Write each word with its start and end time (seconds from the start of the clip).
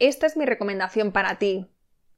esta 0.00 0.26
es 0.26 0.36
mi 0.36 0.46
recomendación 0.46 1.12
para 1.12 1.38
ti, 1.38 1.70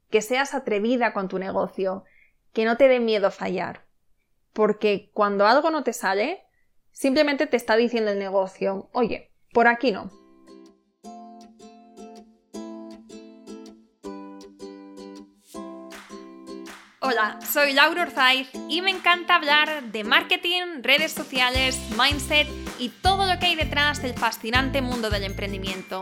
que 0.09 0.21
seas 0.21 0.53
atrevida 0.53 1.13
con 1.13 1.27
tu 1.27 1.37
negocio, 1.37 2.05
que 2.53 2.65
no 2.65 2.77
te 2.77 2.87
dé 2.87 2.99
miedo 2.99 3.29
fallar. 3.29 3.85
Porque 4.53 5.11
cuando 5.13 5.45
algo 5.45 5.69
no 5.69 5.83
te 5.83 5.91
sale, 5.91 6.43
simplemente 6.91 7.45
te 7.45 7.57
está 7.57 7.75
diciendo 7.75 8.11
el 8.11 8.19
negocio, 8.19 8.89
oye, 8.93 9.31
por 9.51 9.67
aquí 9.67 9.91
no. 9.91 10.09
Hola, 17.01 17.37
soy 17.41 17.73
Laura 17.73 18.03
Orzaiz 18.03 18.49
y 18.69 18.81
me 18.81 18.91
encanta 18.91 19.35
hablar 19.35 19.83
de 19.91 20.05
marketing, 20.05 20.83
redes 20.83 21.11
sociales, 21.11 21.77
mindset 21.97 22.47
y 22.79 22.89
todo 22.89 23.25
lo 23.25 23.37
que 23.39 23.47
hay 23.47 23.55
detrás 23.55 24.01
del 24.01 24.13
fascinante 24.13 24.81
mundo 24.81 25.09
del 25.09 25.25
emprendimiento. 25.25 26.01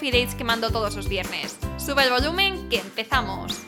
coffee 0.01 0.35
que 0.35 0.43
mando 0.43 0.71
todos 0.71 0.95
los 0.95 1.07
viernes. 1.07 1.55
Sube 1.77 2.03
el 2.03 2.09
volumen 2.09 2.69
que 2.69 2.79
empezamos. 2.79 3.61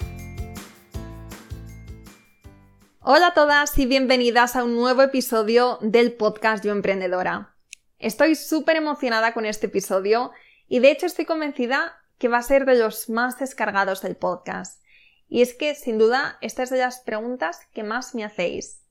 Hola 3.02 3.28
a 3.28 3.34
todas 3.36 3.78
y 3.78 3.86
bienvenidas 3.86 4.56
a 4.56 4.64
un 4.64 4.76
nuevo 4.76 5.04
episodio 5.04 5.78
del 5.82 6.14
podcast 6.14 6.66
Yo 6.66 6.72
Emprendedora. 6.72 7.56
Estoy 8.00 8.34
súper 8.34 8.78
emocionada 8.78 9.36
con 9.36 9.46
este 9.46 9.68
episodio 9.68 10.32
y 10.68 10.80
de 10.80 10.90
hecho 10.90 11.06
estoy 11.06 11.26
convencida 11.26 11.94
que 12.18 12.30
va 12.30 12.40
a 12.40 12.44
ser 12.44 12.66
de 12.66 12.80
los 12.80 13.10
más 13.10 13.38
descargados 13.38 14.02
del 14.02 14.16
podcast. 14.16 14.82
Y 15.28 15.44
es 15.44 15.54
que, 15.54 15.76
sin 15.76 16.00
duda, 16.00 16.40
esta 16.42 16.64
es 16.64 16.72
de 16.72 16.80
las 16.80 17.02
preguntas 17.02 17.60
que 17.76 17.84
más 17.84 18.16
me 18.16 18.24
hacéis. 18.24 18.82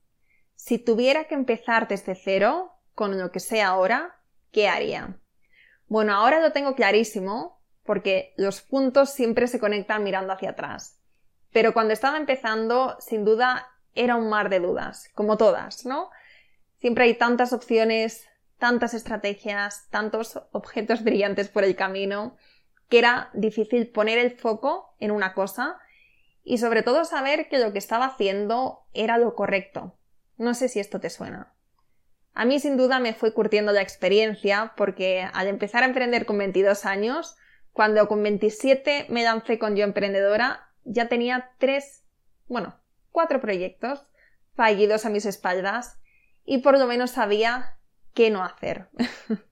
Si 0.55 0.79
tuviera 0.79 1.25
que 1.25 1.35
empezar 1.35 1.89
desde 1.89 2.15
cero, 2.15 2.71
con 2.95 3.19
lo 3.19 3.33
que 3.33 3.41
sé 3.41 3.63
ahora, 3.63 4.21
¿qué 4.53 4.69
haría? 4.69 5.19
Bueno, 5.93 6.15
ahora 6.15 6.41
lo 6.41 6.53
tengo 6.53 6.75
clarísimo 6.75 7.61
porque 7.85 8.33
los 8.39 8.63
puntos 8.63 9.11
siempre 9.11 9.47
se 9.47 9.61
conectan 9.61 10.03
mirando 10.03 10.33
hacia 10.33 10.53
atrás. 10.53 10.99
Pero 11.53 11.75
cuando 11.75 11.93
estaba 11.93 12.17
empezando, 12.17 12.97
sin 12.99 13.27
duda, 13.27 13.69
era 13.95 14.17
un 14.17 14.31
mar 14.31 14.49
de 14.49 14.61
dudas, 14.61 15.11
como 15.15 15.37
todas, 15.37 15.85
¿no? 15.85 16.09
Siempre 16.79 17.05
hay 17.05 17.15
tantas 17.19 17.53
opciones, 17.53 18.27
tantas 18.57 18.95
estrategias, 18.95 19.87
tantos 19.91 20.41
objetos 20.53 21.03
brillantes 21.05 21.51
por 21.51 21.63
el 21.63 21.77
camino, 21.77 22.39
que 22.89 22.99
era 22.99 23.29
difícil 23.35 23.91
poner 23.91 24.17
el 24.17 24.31
foco 24.31 24.97
en 24.99 25.11
una 25.11 25.35
cosa 25.35 25.79
y 26.43 26.57
sobre 26.57 26.83
todo 26.83 27.05
saber 27.05 27.51
que 27.51 27.59
lo 27.59 27.71
que 27.75 27.79
estaba 27.79 28.07
haciendo 28.07 28.87
era 28.95 29.19
lo 29.19 29.35
correcto. 29.35 29.99
No 30.39 30.55
sé 30.55 30.71
si 30.71 30.81
esto 30.81 31.01
te 31.01 31.11
suena. 31.11 31.53
A 32.35 32.45
mí 32.45 32.59
sin 32.61 32.77
duda 32.77 32.99
me 32.99 33.15
fue 33.15 33.35
curtiendo 33.35 33.73
la 33.73 33.83
experiencia 33.83 34.73
porque 34.77 35.29
al 35.33 35.49
empezar 35.49 35.83
a 35.83 35.87
emprender 35.87 36.25
con 36.25 36.39
22 36.39 36.87
años, 36.87 37.37
cuando 37.73 38.09
con 38.09 38.23
27 38.23 39.07
me 39.09 39.25
lancé 39.25 39.59
con 39.59 39.77
Yo 39.77 39.85
Emprendedora, 39.85 40.69
ya 40.85 41.09
tenía 41.09 41.51
tres, 41.59 42.05
bueno, 42.49 42.79
cuatro 43.11 43.41
proyectos 43.41 44.07
fallidos 44.55 45.05
a 45.05 45.11
mis 45.11 45.27
espaldas 45.27 45.99
y 46.45 46.59
por 46.59 46.79
lo 46.79 46.87
menos 46.87 47.13
sabía 47.13 47.77
qué 48.15 48.31
no 48.31 48.43
hacer. 48.43 48.89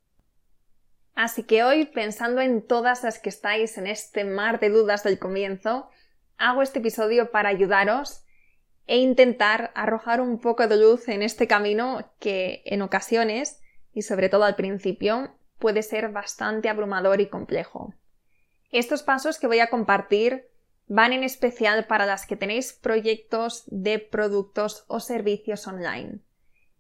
Así 1.15 1.43
que 1.43 1.65
hoy, 1.65 1.85
pensando 1.85 2.41
en 2.41 2.67
todas 2.67 3.05
las 3.05 3.19
que 3.19 3.29
estáis 3.29 3.77
en 3.77 3.87
este 3.87 4.25
mar 4.25 4.59
de 4.59 4.71
dudas 4.71 5.03
del 5.03 5.19
comienzo, 5.19 5.91
hago 6.39 6.63
este 6.63 6.79
episodio 6.79 7.31
para 7.31 7.51
ayudaros 7.51 8.25
e 8.91 8.97
intentar 8.97 9.71
arrojar 9.77 10.21
un 10.21 10.41
poco 10.41 10.67
de 10.67 10.77
luz 10.77 11.07
en 11.07 11.23
este 11.23 11.47
camino 11.47 12.11
que 12.19 12.61
en 12.65 12.83
ocasiones, 12.83 13.61
y 13.95 14.03
sobre 14.03 14.29
todo 14.29 14.43
al 14.43 14.57
principio, 14.57 15.33
puede 15.61 15.85
ser 15.85 16.09
bastante 16.09 16.69
abrumador 16.69 17.21
y 17.21 17.29
complejo. 17.29 17.95
Estos 18.73 19.05
pasos 19.05 19.39
que 19.39 19.47
voy 19.47 19.61
a 19.61 19.71
compartir 19.71 20.49
van 20.89 21.13
en 21.13 21.23
especial 21.23 21.87
para 21.87 22.05
las 22.05 22.27
que 22.27 22.35
tenéis 22.35 22.73
proyectos 22.73 23.63
de 23.69 24.01
productos 24.01 24.85
o 24.89 24.99
servicios 24.99 25.69
online. 25.69 26.19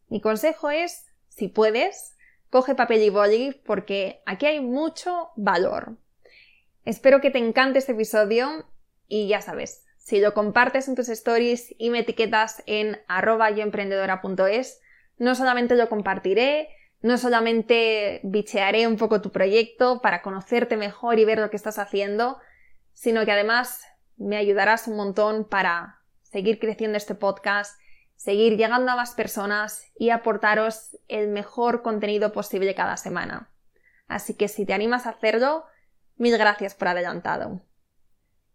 Mi 0.08 0.20
consejo 0.20 0.68
es, 0.70 1.06
si 1.28 1.46
puedes, 1.46 2.16
coge 2.50 2.74
papel 2.74 3.04
y 3.04 3.10
boli 3.10 3.52
porque 3.64 4.20
aquí 4.26 4.46
hay 4.46 4.58
mucho 4.58 5.30
valor. 5.36 5.96
Espero 6.84 7.20
que 7.20 7.30
te 7.30 7.38
encante 7.38 7.78
este 7.78 7.92
episodio 7.92 8.66
y 9.06 9.28
ya 9.28 9.42
sabes, 9.42 9.84
si 10.10 10.18
lo 10.18 10.34
compartes 10.34 10.88
en 10.88 10.96
tus 10.96 11.08
stories 11.08 11.72
y 11.78 11.88
me 11.90 12.00
etiquetas 12.00 12.64
en 12.66 13.00
arroba 13.06 13.48
yoemprendedora.es, 13.48 14.80
no 15.18 15.36
solamente 15.36 15.76
lo 15.76 15.88
compartiré, 15.88 16.68
no 17.00 17.16
solamente 17.16 18.20
bichearé 18.24 18.88
un 18.88 18.96
poco 18.96 19.20
tu 19.20 19.30
proyecto 19.30 20.02
para 20.02 20.20
conocerte 20.20 20.76
mejor 20.76 21.20
y 21.20 21.24
ver 21.24 21.38
lo 21.38 21.48
que 21.48 21.54
estás 21.54 21.78
haciendo, 21.78 22.38
sino 22.92 23.24
que 23.24 23.30
además 23.30 23.84
me 24.16 24.36
ayudarás 24.36 24.88
un 24.88 24.96
montón 24.96 25.48
para 25.48 26.00
seguir 26.22 26.58
creciendo 26.58 26.96
este 26.96 27.14
podcast, 27.14 27.80
seguir 28.16 28.56
llegando 28.56 28.90
a 28.90 28.96
más 28.96 29.14
personas 29.14 29.84
y 29.96 30.10
aportaros 30.10 30.98
el 31.06 31.28
mejor 31.28 31.82
contenido 31.82 32.32
posible 32.32 32.74
cada 32.74 32.96
semana. 32.96 33.48
Así 34.08 34.34
que 34.34 34.48
si 34.48 34.66
te 34.66 34.74
animas 34.74 35.06
a 35.06 35.10
hacerlo, 35.10 35.66
mil 36.16 36.36
gracias 36.36 36.74
por 36.74 36.88
adelantado 36.88 37.60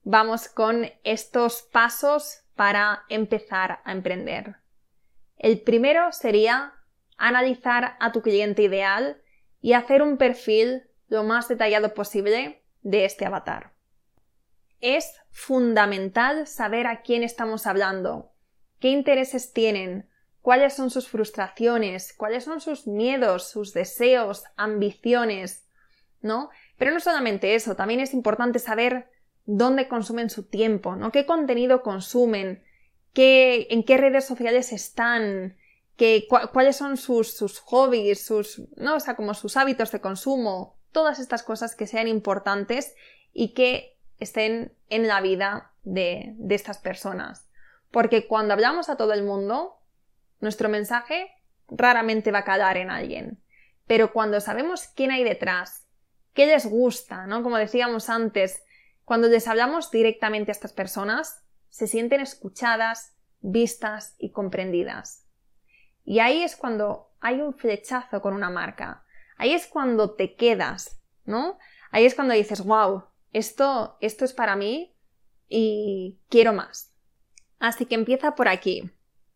vamos 0.06 0.48
con 0.48 0.88
estos 1.04 1.64
pasos 1.64 2.44
para 2.56 3.04
empezar 3.10 3.80
a 3.84 3.92
emprender. 3.92 4.58
El 5.36 5.62
primero 5.62 6.12
sería 6.12 6.74
analizar 7.18 7.98
a 8.00 8.12
tu 8.12 8.22
cliente 8.22 8.62
ideal 8.62 9.22
y 9.62 9.74
hacer 9.74 10.04
un 10.04 10.18
perfil 10.18 10.84
lo 11.08 11.24
más 11.24 11.48
detallado 11.48 11.94
posible 11.96 12.64
de 12.82 13.06
este 13.06 13.26
avatar. 13.26 13.74
Es 14.80 15.12
fundamental 15.32 16.46
saber 16.46 16.86
a 16.86 17.02
quién 17.02 17.24
estamos 17.24 17.66
hablando, 17.66 18.32
qué 18.80 18.90
intereses 18.90 19.54
tienen, 19.54 20.08
cuáles 20.42 20.76
son 20.76 20.92
sus 20.92 21.10
frustraciones, 21.10 22.14
cuáles 22.16 22.44
son 22.44 22.62
sus 22.62 22.86
miedos, 22.86 23.50
sus 23.50 23.74
deseos, 23.74 24.44
ambiciones, 24.56 25.68
¿no? 26.22 26.52
Pero 26.78 26.92
no 26.92 27.00
solamente 27.00 27.56
eso, 27.56 27.76
también 27.76 28.02
es 28.02 28.14
importante 28.14 28.60
saber 28.60 29.10
dónde 29.46 29.88
consumen 29.88 30.30
su 30.30 30.44
tiempo, 30.44 30.96
¿no? 30.96 31.12
¿Qué 31.12 31.26
contenido 31.26 31.82
consumen? 31.82 32.64
¿Qué, 33.14 33.68
¿En 33.70 33.84
qué 33.84 33.98
redes 33.98 34.26
sociales 34.26 34.74
están? 34.74 35.58
¿Qué, 35.96 36.28
¿Cuáles 36.52 36.76
son 36.76 36.98
sus, 36.98 37.36
sus 37.36 37.60
hobbies? 37.60 38.26
Sus, 38.26 38.64
¿no? 38.76 38.96
O 38.96 39.00
sea, 39.00 39.16
como 39.16 39.34
sus 39.34 39.56
hábitos 39.58 39.92
de 39.92 40.02
consumo. 40.02 40.78
Todas 40.92 41.20
estas 41.20 41.44
cosas 41.44 41.76
que 41.76 41.88
sean 41.88 42.08
importantes 42.08 42.96
y 43.34 43.54
que 43.54 43.98
estén 44.20 44.74
en 44.90 45.08
la 45.08 45.22
vida 45.22 45.74
de, 45.84 46.34
de 46.38 46.56
estas 46.56 46.80
personas. 46.80 47.48
Porque 47.92 48.28
cuando 48.28 48.54
hablamos 48.54 48.90
a 48.90 48.98
todo 48.98 49.14
el 49.14 49.24
mundo, 49.24 49.78
nuestro 50.40 50.70
mensaje 50.70 51.32
raramente 51.68 52.32
va 52.32 52.40
a 52.40 52.46
calar 52.46 52.78
en 52.78 52.90
alguien. 52.90 53.42
Pero 53.88 54.12
cuando 54.12 54.42
sabemos 54.42 54.88
quién 54.88 55.12
hay 55.12 55.24
detrás, 55.24 55.88
qué 56.34 56.46
les 56.48 56.66
gusta, 56.66 57.28
¿no? 57.28 57.44
Como 57.44 57.58
decíamos 57.58 58.10
antes, 58.10 58.64
cuando 59.06 59.28
les 59.28 59.48
hablamos 59.48 59.92
directamente 59.92 60.52
a 60.52 60.54
estas 60.54 60.74
personas, 60.74 61.44
se 61.70 61.88
sienten 61.88 62.22
escuchadas, 62.22 63.16
vistas 63.40 64.16
y 64.18 64.32
comprendidas. 64.32 65.28
Y 66.04 66.20
ahí 66.20 66.42
es 66.42 66.56
cuando 66.56 67.12
hay 67.20 67.40
un 67.40 67.54
flechazo 67.54 68.22
con 68.22 68.34
una 68.34 68.50
marca. 68.50 69.06
Ahí 69.38 69.54
es 69.54 69.68
cuando 69.68 70.16
te 70.16 70.36
quedas, 70.36 71.00
¿no? 71.24 71.60
Ahí 71.92 72.06
es 72.06 72.16
cuando 72.16 72.34
dices, 72.34 72.64
wow, 72.64 73.04
esto, 73.32 73.98
esto 74.02 74.26
es 74.26 74.34
para 74.34 74.56
mí 74.56 74.96
y 75.48 76.20
quiero 76.30 76.54
más. 76.54 76.92
Así 77.60 77.86
que 77.86 77.96
empieza 77.96 78.36
por 78.36 78.48
aquí, 78.48 78.92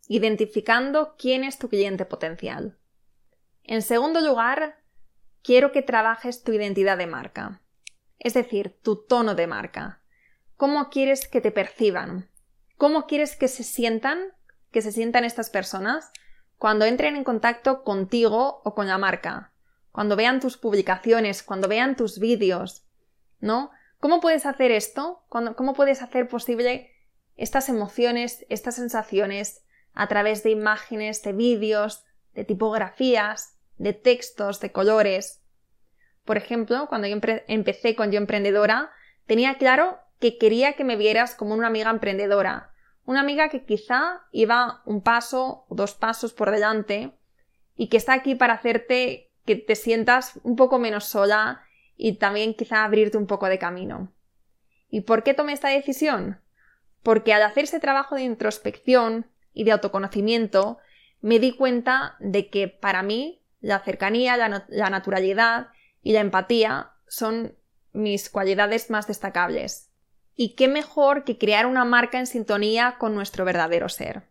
identificando 0.07 1.15
quién 1.17 1.43
es 1.43 1.59
tu 1.59 1.69
cliente 1.69 2.05
potencial. 2.05 2.77
En 3.63 3.83
segundo 3.83 4.19
lugar, 4.21 4.79
quiero 5.43 5.71
que 5.71 5.83
trabajes 5.83 6.43
tu 6.43 6.53
identidad 6.53 6.97
de 6.97 7.07
marca 7.07 7.61
es 8.19 8.33
decir, 8.33 8.77
tu 8.83 8.97
tono 9.05 9.35
de 9.35 9.47
marca. 9.47 10.01
¿Cómo 10.57 10.89
quieres 10.89 11.27
que 11.27 11.41
te 11.41 11.51
perciban? 11.51 12.29
¿Cómo 12.77 13.07
quieres 13.07 13.35
que 13.35 13.47
se 13.47 13.63
sientan, 13.63 14.19
que 14.71 14.81
se 14.81 14.91
sientan 14.91 15.23
estas 15.23 15.49
personas 15.49 16.11
cuando 16.57 16.85
entren 16.85 17.15
en 17.15 17.23
contacto 17.23 17.83
contigo 17.83 18.61
o 18.63 18.75
con 18.75 18.87
la 18.87 18.97
marca, 18.97 19.53
cuando 19.91 20.17
vean 20.17 20.41
tus 20.41 20.57
publicaciones, 20.57 21.41
cuando 21.41 21.69
vean 21.69 21.95
tus 21.95 22.19
vídeos, 22.19 22.85
¿no? 23.39 23.71
¿Cómo 23.99 24.19
puedes 24.19 24.45
hacer 24.45 24.71
esto? 24.71 25.23
¿Cómo 25.29 25.73
puedes 25.73 26.01
hacer 26.01 26.27
posible 26.27 26.91
estas 27.37 27.69
emociones, 27.69 28.45
estas 28.49 28.75
sensaciones 28.75 29.63
a 29.93 30.07
través 30.07 30.43
de 30.43 30.51
imágenes, 30.51 31.21
de 31.23 31.33
vídeos, 31.33 32.03
de 32.33 32.43
tipografías, 32.43 33.57
de 33.77 33.93
textos, 33.93 34.59
de 34.59 34.71
colores? 34.71 35.38
Por 36.25 36.37
ejemplo, 36.37 36.87
cuando 36.87 37.07
yo 37.07 37.17
empecé 37.47 37.95
con 37.95 38.11
Yo 38.11 38.17
Emprendedora, 38.17 38.91
tenía 39.25 39.57
claro 39.57 39.99
que 40.19 40.37
quería 40.37 40.73
que 40.73 40.83
me 40.83 40.95
vieras 40.95 41.35
como 41.35 41.53
una 41.53 41.67
amiga 41.67 41.89
emprendedora, 41.89 42.71
una 43.05 43.21
amiga 43.21 43.49
que 43.49 43.65
quizá 43.65 44.21
iba 44.31 44.81
un 44.85 45.01
paso 45.01 45.65
o 45.67 45.75
dos 45.75 45.95
pasos 45.95 46.33
por 46.33 46.51
delante 46.51 47.17
y 47.75 47.87
que 47.87 47.97
está 47.97 48.13
aquí 48.13 48.35
para 48.35 48.53
hacerte 48.53 49.31
que 49.45 49.55
te 49.55 49.75
sientas 49.75 50.39
un 50.43 50.55
poco 50.55 50.77
menos 50.77 51.05
sola 51.05 51.63
y 51.95 52.17
también 52.17 52.53
quizá 52.53 52.83
abrirte 52.83 53.17
un 53.17 53.25
poco 53.25 53.47
de 53.47 53.57
camino. 53.57 54.13
¿Y 54.89 55.01
por 55.01 55.23
qué 55.23 55.33
tomé 55.33 55.53
esta 55.53 55.69
decisión? 55.69 56.39
Porque 57.01 57.33
al 57.33 57.41
hacer 57.41 57.63
ese 57.63 57.79
trabajo 57.79 58.15
de 58.15 58.23
introspección 58.23 59.27
y 59.53 59.63
de 59.63 59.71
autoconocimiento, 59.71 60.77
me 61.21 61.39
di 61.39 61.55
cuenta 61.55 62.15
de 62.19 62.49
que 62.49 62.67
para 62.67 63.03
mí 63.03 63.41
la 63.61 63.79
cercanía, 63.79 64.37
la, 64.37 64.65
la 64.67 64.89
naturalidad 64.89 65.69
y 66.01 66.13
la 66.13 66.21
empatía 66.21 66.91
son 67.07 67.55
mis 67.91 68.29
cualidades 68.29 68.89
más 68.89 69.07
destacables. 69.07 69.89
Y 70.35 70.55
qué 70.55 70.67
mejor 70.67 71.23
que 71.23 71.37
crear 71.37 71.65
una 71.65 71.85
marca 71.85 72.19
en 72.19 72.27
sintonía 72.27 72.95
con 72.97 73.13
nuestro 73.13 73.45
verdadero 73.45 73.89
ser. 73.89 74.23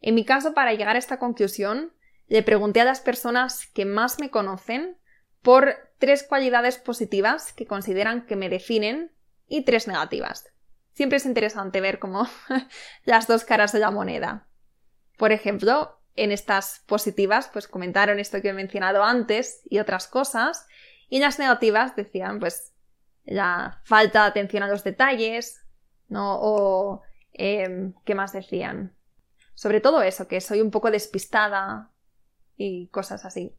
En 0.00 0.14
mi 0.14 0.24
caso, 0.24 0.54
para 0.54 0.72
llegar 0.72 0.96
a 0.96 0.98
esta 0.98 1.18
conclusión, 1.18 1.92
le 2.28 2.42
pregunté 2.42 2.80
a 2.80 2.84
las 2.84 3.00
personas 3.00 3.66
que 3.66 3.84
más 3.84 4.20
me 4.20 4.30
conocen 4.30 4.96
por 5.42 5.74
tres 5.98 6.22
cualidades 6.22 6.78
positivas 6.78 7.52
que 7.52 7.66
consideran 7.66 8.26
que 8.26 8.36
me 8.36 8.48
definen 8.48 9.12
y 9.48 9.64
tres 9.64 9.88
negativas. 9.88 10.48
Siempre 10.92 11.18
es 11.18 11.26
interesante 11.26 11.80
ver 11.80 11.98
cómo 11.98 12.28
las 13.04 13.26
dos 13.26 13.44
caras 13.44 13.72
de 13.72 13.78
la 13.80 13.90
moneda. 13.90 14.48
Por 15.16 15.32
ejemplo, 15.32 16.00
en 16.16 16.32
estas 16.32 16.82
positivas, 16.86 17.48
pues 17.52 17.68
comentaron 17.68 18.18
esto 18.18 18.42
que 18.42 18.48
he 18.48 18.52
mencionado 18.52 19.04
antes 19.04 19.62
y 19.64 19.78
otras 19.78 20.08
cosas, 20.08 20.66
y 21.08 21.20
las 21.20 21.38
negativas 21.38 21.96
decían, 21.96 22.38
pues, 22.38 22.72
la 23.24 23.80
falta 23.84 24.22
de 24.22 24.28
atención 24.28 24.62
a 24.62 24.68
los 24.68 24.84
detalles, 24.84 25.64
¿no? 26.08 26.38
O 26.40 27.02
em, 27.32 27.94
¿qué 28.04 28.14
más 28.14 28.32
decían? 28.32 28.94
Sobre 29.54 29.80
todo 29.80 30.02
eso, 30.02 30.28
que 30.28 30.40
soy 30.40 30.60
un 30.60 30.70
poco 30.70 30.90
despistada 30.90 31.90
y 32.56 32.88
cosas 32.88 33.24
así. 33.24 33.56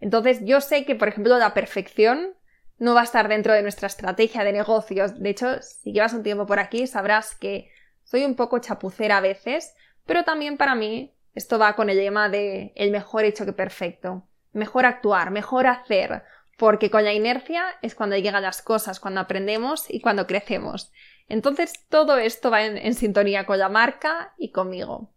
Entonces, 0.00 0.40
yo 0.44 0.60
sé 0.60 0.84
que, 0.84 0.94
por 0.94 1.08
ejemplo, 1.08 1.38
la 1.38 1.54
perfección 1.54 2.34
no 2.78 2.94
va 2.94 3.02
a 3.02 3.04
estar 3.04 3.28
dentro 3.28 3.52
de 3.52 3.62
nuestra 3.62 3.86
estrategia 3.86 4.44
de 4.44 4.52
negocios. 4.52 5.18
De 5.20 5.30
hecho, 5.30 5.62
si 5.62 5.92
llevas 5.92 6.12
un 6.12 6.22
tiempo 6.22 6.46
por 6.46 6.58
aquí, 6.58 6.86
sabrás 6.86 7.34
que 7.34 7.70
soy 8.02 8.24
un 8.24 8.34
poco 8.34 8.58
chapucera 8.58 9.18
a 9.18 9.20
veces, 9.20 9.74
pero 10.06 10.24
también 10.24 10.56
para 10.56 10.74
mí 10.74 11.14
esto 11.34 11.58
va 11.58 11.74
con 11.74 11.90
el 11.90 11.96
lema 11.96 12.28
de 12.28 12.72
el 12.76 12.90
mejor 12.90 13.24
hecho 13.24 13.44
que 13.44 13.52
perfecto. 13.52 14.26
Mejor 14.52 14.86
actuar, 14.86 15.30
mejor 15.30 15.66
hacer, 15.66 16.22
porque 16.56 16.90
con 16.90 17.04
la 17.04 17.12
inercia 17.12 17.64
es 17.82 17.94
cuando 17.94 18.16
llegan 18.16 18.42
las 18.42 18.62
cosas, 18.62 19.00
cuando 19.00 19.20
aprendemos 19.20 19.86
y 19.88 20.00
cuando 20.00 20.26
crecemos. 20.26 20.92
Entonces 21.28 21.72
todo 21.88 22.18
esto 22.18 22.50
va 22.50 22.64
en, 22.64 22.94
sintonía 22.94 23.46
con 23.46 23.58
la 23.58 23.68
marca 23.68 24.34
y 24.38 24.50
conmigo. 24.52 25.12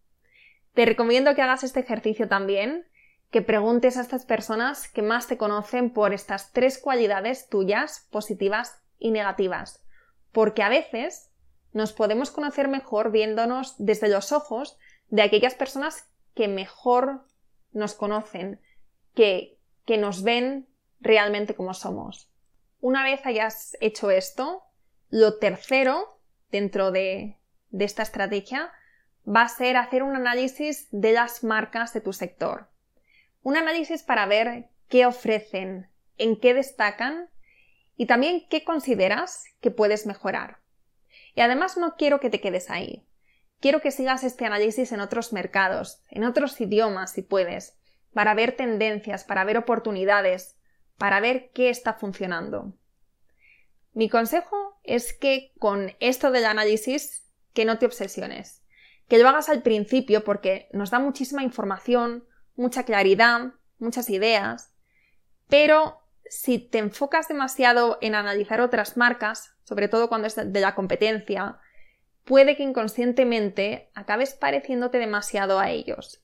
Te 0.74 0.86
recomiendo 0.86 1.36
que 1.36 1.42
hagas 1.42 1.64
este 1.64 1.82
ejercicio 1.82 2.28
también, 2.28 2.88
que 3.30 3.42
preguntes 3.42 3.98
a 3.98 4.02
estas 4.02 4.26
personas 4.26 4.88
que 4.88 5.02
más 5.02 5.28
te 5.28 5.38
conocen 5.38 5.92
por 5.92 6.14
estas 6.14 6.54
tres 6.54 6.78
cualidades 6.78 7.50
tuyas, 7.50 8.08
positivas 8.10 8.82
y 9.00 9.12
negativas, 9.12 9.84
porque 10.32 10.64
a 10.64 10.70
veces 10.70 11.30
nos 11.74 11.94
podemos 11.94 12.32
conocer 12.32 12.68
mejor 12.68 13.12
viéndonos 13.12 13.76
desde 13.78 14.08
los 14.08 14.32
ojos 14.32 14.78
de 15.10 15.22
aquellas 15.22 15.56
personas 15.56 16.10
que 16.36 16.48
mejor 16.48 17.26
nos 17.74 17.94
conocen, 17.94 18.62
que, 19.14 19.60
que 19.86 19.98
nos 19.98 20.24
ven 20.24 20.68
realmente 21.00 21.56
como 21.56 21.74
somos. 21.74 22.32
Una 22.80 23.04
vez 23.04 23.26
hayas 23.26 23.76
hecho 23.82 24.12
esto, 24.12 24.64
lo 25.10 25.38
tercero 25.38 26.20
dentro 26.52 26.92
de, 26.92 27.38
de 27.70 27.86
esta 27.86 28.04
estrategia 28.04 28.72
va 29.28 29.42
a 29.42 29.50
ser 29.50 29.78
hacer 29.78 30.04
un 30.04 30.16
análisis 30.16 30.88
de 30.92 31.12
las 31.12 31.44
marcas 31.44 31.94
de 31.94 32.02
tu 32.02 32.14
sector. 32.14 32.70
Un 33.42 33.58
análisis 33.58 34.04
para 34.04 34.26
ver 34.26 34.70
qué 34.88 35.06
ofrecen, 35.06 35.90
en 36.18 36.40
qué 36.40 36.54
destacan 36.54 37.30
y 37.96 38.06
también 38.06 38.48
qué 38.50 38.64
consideras 38.64 39.44
que 39.60 39.72
puedes 39.72 40.06
mejorar. 40.06 40.60
Y 41.36 41.42
además 41.42 41.78
no 41.78 41.96
quiero 41.96 42.20
que 42.20 42.30
te 42.30 42.40
quedes 42.40 42.70
ahí. 42.70 43.06
Quiero 43.60 43.82
que 43.82 43.92
sigas 43.92 44.24
este 44.24 44.46
análisis 44.46 44.92
en 44.92 45.02
otros 45.02 45.34
mercados, 45.34 46.04
en 46.10 46.24
otros 46.24 46.60
idiomas 46.62 47.12
si 47.12 47.24
puedes, 47.24 47.76
para 48.14 48.34
ver 48.34 48.56
tendencias, 48.56 49.24
para 49.24 49.44
ver 49.44 49.58
oportunidades, 49.58 50.57
para 50.98 51.20
ver 51.20 51.52
qué 51.54 51.70
está 51.70 51.94
funcionando. 51.94 52.74
Mi 53.94 54.10
consejo 54.10 54.80
es 54.84 55.14
que 55.14 55.54
con 55.60 55.96
esto 56.00 56.32
del 56.32 56.46
análisis, 56.46 57.26
que 57.54 57.66
no 57.66 57.80
te 57.80 57.86
obsesiones, 57.86 58.64
que 59.08 59.18
lo 59.18 59.28
hagas 59.28 59.50
al 59.50 59.62
principio 59.62 60.24
porque 60.24 60.70
nos 60.74 60.92
da 60.92 61.00
muchísima 61.00 61.44
información, 61.44 62.28
mucha 62.56 62.84
claridad, 62.84 63.54
muchas 63.80 64.10
ideas, 64.10 64.74
pero 65.48 66.02
si 66.30 66.60
te 66.60 66.80
enfocas 66.80 67.28
demasiado 67.28 67.98
en 68.02 68.16
analizar 68.16 68.62
otras 68.62 68.98
marcas, 68.98 69.56
sobre 69.64 69.88
todo 69.88 70.10
cuando 70.10 70.28
es 70.28 70.36
de 70.36 70.60
la 70.60 70.76
competencia, 70.76 71.60
puede 72.24 72.58
que 72.58 72.64
inconscientemente 72.64 73.90
acabes 73.94 74.34
pareciéndote 74.34 74.98
demasiado 74.98 75.60
a 75.60 75.70
ellos. 75.70 76.22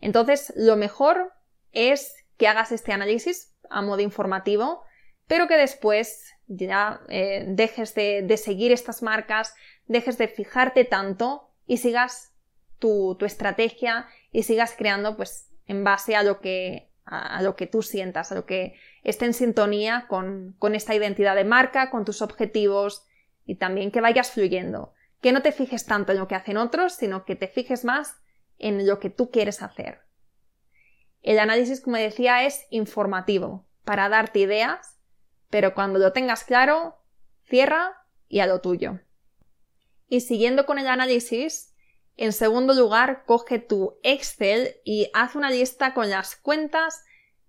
Entonces, 0.00 0.52
lo 0.56 0.76
mejor 0.76 1.32
es 1.72 2.14
que 2.38 2.48
hagas 2.48 2.72
este 2.72 2.92
análisis 2.92 3.54
a 3.68 3.82
modo 3.82 4.00
informativo, 4.00 4.84
pero 5.26 5.46
que 5.46 5.56
después 5.56 6.32
ya 6.46 7.00
eh, 7.08 7.44
dejes 7.46 7.94
de, 7.94 8.36
seguir 8.38 8.72
estas 8.72 9.02
marcas, 9.02 9.54
dejes 9.86 10.16
de 10.16 10.28
fijarte 10.28 10.84
tanto 10.84 11.50
y 11.66 11.76
sigas 11.76 12.32
tu, 12.78 13.18
estrategia 13.20 14.06
y 14.32 14.44
sigas 14.44 14.74
creando 14.76 15.16
pues 15.16 15.50
en 15.66 15.84
base 15.84 16.16
a 16.16 16.22
lo 16.22 16.40
que, 16.40 16.90
a, 17.04 17.42
lo 17.42 17.56
que 17.56 17.66
tú 17.66 17.82
sientas, 17.82 18.32
a 18.32 18.36
lo 18.36 18.46
que 18.46 18.78
esté 19.02 19.26
en 19.26 19.34
sintonía 19.34 20.06
con, 20.08 20.54
con 20.58 20.74
esta 20.74 20.94
identidad 20.94 21.34
de 21.34 21.44
marca, 21.44 21.90
con 21.90 22.04
tus 22.04 22.22
objetivos 22.22 23.04
y 23.44 23.56
también 23.56 23.90
que 23.90 24.00
vayas 24.00 24.30
fluyendo. 24.30 24.94
Que 25.20 25.32
no 25.32 25.42
te 25.42 25.52
fijes 25.52 25.84
tanto 25.84 26.12
en 26.12 26.18
lo 26.18 26.28
que 26.28 26.36
hacen 26.36 26.56
otros, 26.56 26.94
sino 26.94 27.24
que 27.24 27.34
te 27.34 27.48
fijes 27.48 27.84
más 27.84 28.16
en 28.58 28.86
lo 28.86 29.00
que 29.00 29.10
tú 29.10 29.30
quieres 29.30 29.62
hacer. 29.62 30.07
El 31.22 31.38
análisis, 31.38 31.80
como 31.80 31.96
decía, 31.96 32.44
es 32.44 32.66
informativo, 32.70 33.66
para 33.84 34.08
darte 34.08 34.40
ideas, 34.40 34.98
pero 35.50 35.74
cuando 35.74 35.98
lo 35.98 36.12
tengas 36.12 36.44
claro, 36.44 36.98
cierra 37.44 38.04
y 38.28 38.40
a 38.40 38.46
lo 38.46 38.60
tuyo. 38.60 39.00
Y 40.08 40.20
siguiendo 40.20 40.66
con 40.66 40.78
el 40.78 40.88
análisis, 40.88 41.74
en 42.16 42.32
segundo 42.32 42.74
lugar, 42.74 43.24
coge 43.26 43.58
tu 43.58 43.98
Excel 44.02 44.76
y 44.84 45.10
haz 45.14 45.34
una 45.34 45.50
lista 45.50 45.94
con 45.94 46.10
las 46.10 46.36
cuentas 46.36 47.04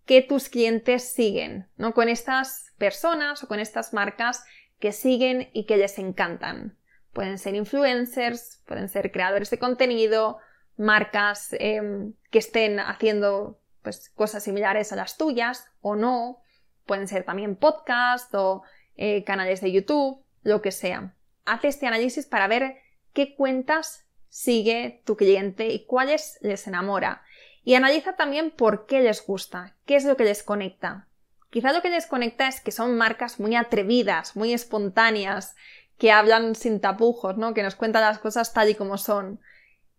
que 0.05 0.21
tus 0.21 0.49
clientes 0.49 1.03
siguen, 1.03 1.69
¿no? 1.77 1.93
Con 1.93 2.09
estas 2.09 2.73
personas 2.77 3.43
o 3.43 3.47
con 3.47 3.59
estas 3.59 3.93
marcas 3.93 4.43
que 4.79 4.91
siguen 4.91 5.49
y 5.53 5.65
que 5.65 5.77
les 5.77 5.99
encantan. 5.99 6.77
Pueden 7.13 7.37
ser 7.37 7.55
influencers, 7.55 8.61
pueden 8.65 8.89
ser 8.89 9.11
creadores 9.11 9.49
de 9.49 9.59
contenido, 9.59 10.37
marcas 10.79 11.49
em, 11.59 12.13
que 12.31 12.39
estén 12.39 12.79
haciendo 12.79 13.59
pues, 13.83 14.09
cosas 14.09 14.43
similares 14.43 14.91
a 14.93 14.95
las 14.95 15.17
tuyas 15.17 15.65
o 15.81 15.95
no. 15.95 16.41
Pueden 16.85 17.07
ser 17.07 17.23
también 17.23 17.55
podcasts 17.55 18.33
o 18.33 18.63
eh, 18.95 19.23
canales 19.23 19.61
de 19.61 19.71
YouTube, 19.71 20.23
lo 20.41 20.61
que 20.61 20.71
sea. 20.71 21.13
Haz 21.45 21.65
este 21.65 21.85
análisis 21.85 22.25
para 22.25 22.47
ver 22.47 22.77
qué 23.13 23.35
cuentas 23.35 24.05
sigue 24.29 25.01
tu 25.05 25.17
cliente 25.17 25.67
y 25.67 25.85
cuáles 25.85 26.39
les 26.41 26.65
enamora. 26.65 27.23
Y 27.63 27.75
analiza 27.75 28.15
también 28.15 28.51
por 28.51 28.85
qué 28.85 29.01
les 29.01 29.25
gusta, 29.25 29.75
qué 29.85 29.95
es 29.95 30.05
lo 30.05 30.15
que 30.15 30.23
les 30.23 30.43
conecta. 30.43 31.07
Quizá 31.49 31.73
lo 31.73 31.81
que 31.81 31.89
les 31.89 32.05
conecta 32.05 32.47
es 32.47 32.61
que 32.61 32.71
son 32.71 32.95
marcas 32.95 33.39
muy 33.39 33.55
atrevidas, 33.55 34.35
muy 34.35 34.53
espontáneas, 34.53 35.55
que 35.97 36.11
hablan 36.11 36.55
sin 36.55 36.79
tapujos, 36.79 37.37
¿no? 37.37 37.53
Que 37.53 37.63
nos 37.63 37.75
cuentan 37.75 38.03
las 38.03 38.19
cosas 38.19 38.53
tal 38.53 38.69
y 38.69 38.75
como 38.75 38.97
son. 38.97 39.41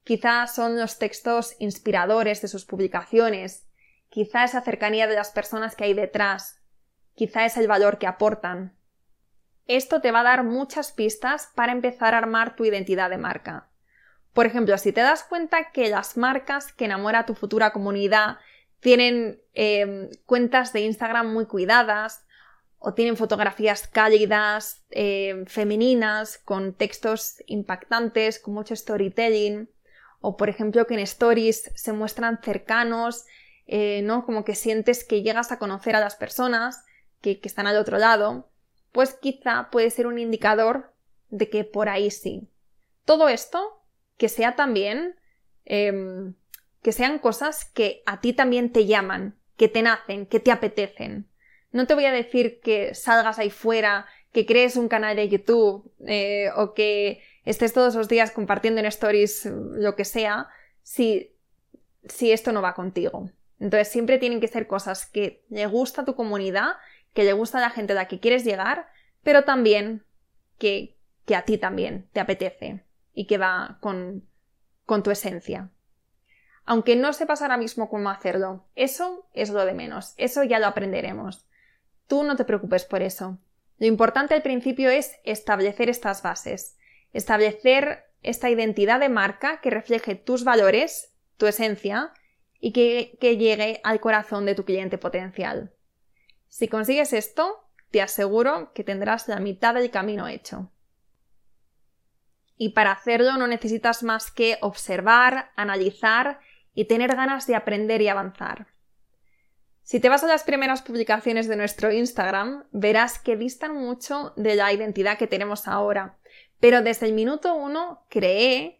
Quizá 0.04 0.46
son 0.46 0.78
los 0.78 0.98
textos 0.98 1.54
inspiradores 1.58 2.42
de 2.42 2.48
sus 2.48 2.64
publicaciones, 2.64 3.70
Quizá 4.10 4.42
esa 4.42 4.60
cercanía 4.60 5.06
de 5.06 5.14
las 5.14 5.30
personas 5.30 5.76
que 5.76 5.84
hay 5.84 5.94
detrás. 5.94 6.60
Quizá 7.14 7.46
es 7.46 7.56
el 7.56 7.68
valor 7.68 7.98
que 7.98 8.08
aportan. 8.08 8.76
Esto 9.66 10.00
te 10.00 10.10
va 10.10 10.20
a 10.20 10.24
dar 10.24 10.42
muchas 10.42 10.90
pistas 10.90 11.50
para 11.54 11.70
empezar 11.70 12.14
a 12.14 12.18
armar 12.18 12.56
tu 12.56 12.64
identidad 12.64 13.08
de 13.08 13.18
marca. 13.18 13.70
Por 14.32 14.46
ejemplo, 14.46 14.76
si 14.78 14.92
te 14.92 15.00
das 15.00 15.22
cuenta 15.22 15.70
que 15.70 15.88
las 15.88 16.16
marcas 16.16 16.72
que 16.72 16.86
enamora 16.86 17.20
a 17.20 17.26
tu 17.26 17.34
futura 17.36 17.72
comunidad 17.72 18.38
tienen 18.80 19.40
em, 19.54 20.08
cuentas 20.26 20.72
de 20.72 20.80
Instagram 20.80 21.32
muy 21.32 21.46
cuidadas 21.46 22.26
o 22.78 22.94
tienen 22.94 23.16
fotografías 23.16 23.86
cálidas, 23.86 24.84
em, 24.90 25.46
femeninas, 25.46 26.38
con 26.38 26.74
textos 26.74 27.36
impactantes, 27.46 28.40
con 28.40 28.54
mucho 28.54 28.74
storytelling, 28.74 29.68
o 30.20 30.36
por 30.36 30.48
ejemplo 30.48 30.86
que 30.86 30.94
en 30.94 31.00
stories 31.00 31.70
se 31.74 31.92
muestran 31.92 32.40
cercanos, 32.42 33.24
eh, 33.66 34.02
¿no? 34.02 34.24
Como 34.24 34.44
que 34.44 34.54
sientes 34.54 35.04
que 35.04 35.22
llegas 35.22 35.52
a 35.52 35.58
conocer 35.58 35.96
a 35.96 36.00
las 36.00 36.16
personas 36.16 36.84
que, 37.20 37.40
están 37.42 37.66
al 37.66 37.76
otro 37.76 37.98
lado, 37.98 38.48
pues 38.92 39.14
quizá 39.14 39.68
puede 39.70 39.90
ser 39.90 40.06
un 40.06 40.18
indicador 40.18 40.92
de 41.28 41.48
que 41.48 41.64
por 41.64 41.88
ahí 41.88 42.10
sí. 42.10 42.48
Todo 43.04 43.28
esto 43.28 43.82
que 44.16 44.28
sea 44.28 44.56
también 44.56 45.16
em, 45.64 46.34
que 46.82 46.92
sean 46.92 47.18
cosas 47.18 47.64
que 47.64 48.02
a 48.06 48.20
ti 48.20 48.32
también 48.32 48.72
te 48.72 48.86
llaman, 48.86 49.38
que 49.56 49.68
te 49.68 49.82
nacen, 49.82 50.26
que 50.26 50.40
te 50.40 50.50
apetecen. 50.50 51.28
No 51.72 51.86
te 51.86 51.94
voy 51.94 52.06
a 52.06 52.12
decir 52.12 52.60
que 52.60 52.94
salgas 52.94 53.38
ahí 53.38 53.50
fuera, 53.50 54.06
que 54.32 54.46
crees 54.46 54.76
un 54.76 54.88
canal 54.88 55.16
de 55.16 55.28
YouTube 55.28 55.90
eh, 56.06 56.50
o 56.56 56.74
que 56.74 57.22
estés 57.44 57.72
todos 57.72 57.94
los 57.94 58.08
días 58.08 58.30
compartiendo 58.30 58.80
en 58.80 58.86
stories 58.86 59.46
lo 59.46 59.96
que 59.96 60.04
sea, 60.04 60.48
si, 60.82 61.34
si 62.04 62.32
esto 62.32 62.52
no 62.52 62.62
va 62.62 62.74
contigo. 62.74 63.30
Entonces 63.58 63.88
siempre 63.88 64.18
tienen 64.18 64.40
que 64.40 64.48
ser 64.48 64.66
cosas 64.66 65.06
que 65.06 65.44
le 65.50 65.66
gusta 65.66 66.02
a 66.02 66.04
tu 66.04 66.14
comunidad, 66.14 66.76
que 67.12 67.24
le 67.24 67.32
gusta 67.32 67.60
la 67.60 67.70
gente 67.70 67.92
a 67.92 67.96
la 67.96 68.08
que 68.08 68.20
quieres 68.20 68.44
llegar, 68.44 68.88
pero 69.22 69.44
también 69.44 70.04
que, 70.58 70.96
que 71.26 71.36
a 71.36 71.44
ti 71.44 71.58
también 71.58 72.08
te 72.12 72.20
apetece 72.20 72.84
y 73.12 73.26
que 73.26 73.38
va 73.38 73.78
con, 73.80 74.26
con 74.86 75.02
tu 75.02 75.10
esencia. 75.10 75.70
Aunque 76.64 76.96
no 76.96 77.12
sepas 77.12 77.42
ahora 77.42 77.56
mismo 77.56 77.88
cómo 77.88 78.10
hacerlo, 78.10 78.66
eso 78.74 79.28
es 79.32 79.50
lo 79.50 79.64
de 79.64 79.74
menos, 79.74 80.14
eso 80.16 80.44
ya 80.44 80.58
lo 80.58 80.66
aprenderemos. 80.66 81.46
Tú 82.06 82.22
no 82.22 82.36
te 82.36 82.44
preocupes 82.44 82.84
por 82.84 83.02
eso. 83.02 83.38
Lo 83.78 83.86
importante 83.86 84.34
al 84.34 84.42
principio 84.42 84.90
es 84.90 85.18
establecer 85.24 85.88
estas 85.88 86.22
bases, 86.22 86.76
establecer 87.12 88.04
esta 88.22 88.50
identidad 88.50 89.00
de 89.00 89.08
marca 89.08 89.60
que 89.60 89.70
refleje 89.70 90.14
tus 90.14 90.44
valores, 90.44 91.14
tu 91.36 91.46
esencia, 91.46 92.12
y 92.60 92.72
que, 92.72 93.16
llegue 93.36 93.80
al 93.82 94.00
corazón 94.00 94.44
de 94.44 94.54
tu 94.54 94.64
cliente 94.64 94.98
potencial. 94.98 95.72
Si 96.48 96.68
consigues 96.68 97.12
esto, 97.12 97.66
te 97.90 98.02
aseguro 98.02 98.72
que 98.74 98.84
tendrás 98.84 99.28
la 99.28 99.40
mitad 99.40 99.74
del 99.74 99.90
camino 99.90 100.28
hecho. 100.28 100.70
Y 102.56 102.70
para 102.70 102.92
hacerlo 102.92 103.38
no 103.38 103.46
necesitas 103.46 104.02
más 104.02 104.30
que 104.30 104.58
observar, 104.60 105.50
analizar 105.56 106.40
y 106.74 106.84
tener 106.84 107.16
ganas 107.16 107.46
de 107.46 107.56
aprender 107.56 108.02
y 108.02 108.08
avanzar. 108.08 108.66
Si 109.82 109.98
te 109.98 110.10
vas 110.10 110.22
a 110.22 110.28
las 110.28 110.44
primeras 110.44 110.82
publicaciones 110.82 111.48
de 111.48 111.56
nuestro 111.56 111.90
Instagram, 111.90 112.64
verás 112.70 113.18
que 113.18 113.36
distan 113.36 113.74
mucho 113.74 114.34
de 114.36 114.54
la 114.54 114.72
identidad 114.72 115.16
que 115.16 115.26
tenemos 115.26 115.66
ahora. 115.66 116.19
Pero 116.60 116.82
desde 116.82 117.06
el 117.06 117.14
minuto 117.14 117.54
uno 117.54 118.04
creé 118.08 118.78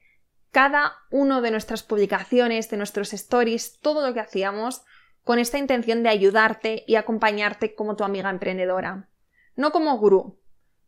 cada 0.51 0.93
uno 1.11 1.41
de 1.41 1.51
nuestras 1.51 1.83
publicaciones, 1.83 2.71
de 2.71 2.77
nuestros 2.77 3.13
stories, 3.13 3.79
todo 3.81 4.07
lo 4.07 4.13
que 4.15 4.21
hacíamos 4.21 4.83
con 5.25 5.39
esta 5.39 5.59
intención 5.59 6.03
de 6.03 6.09
ayudarte 6.09 6.85
y 6.87 6.97
acompañarte 6.97 7.75
como 7.75 7.97
tu 7.97 8.05
amiga 8.05 8.31
emprendedora. 8.31 9.09
No 9.57 9.71
como 9.71 9.97
gurú, 9.99 10.41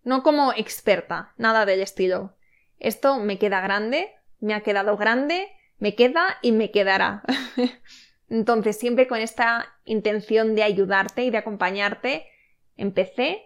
no 0.04 0.22
como 0.22 0.52
experta, 0.52 1.32
nada 1.36 1.64
del 1.64 1.80
estilo. 1.80 2.36
Esto 2.78 3.18
me 3.18 3.38
queda 3.38 3.60
grande, 3.60 4.10
me 4.40 4.54
ha 4.54 4.62
quedado 4.62 4.96
grande, 4.96 5.48
me 5.78 5.94
queda 5.94 6.38
y 6.42 6.52
me 6.52 6.70
quedará. 6.70 7.22
Entonces, 8.28 8.78
siempre 8.78 9.06
con 9.06 9.18
esta 9.18 9.66
intención 9.84 10.54
de 10.54 10.62
ayudarte 10.62 11.24
y 11.24 11.30
de 11.30 11.38
acompañarte, 11.38 12.26
empecé, 12.76 13.42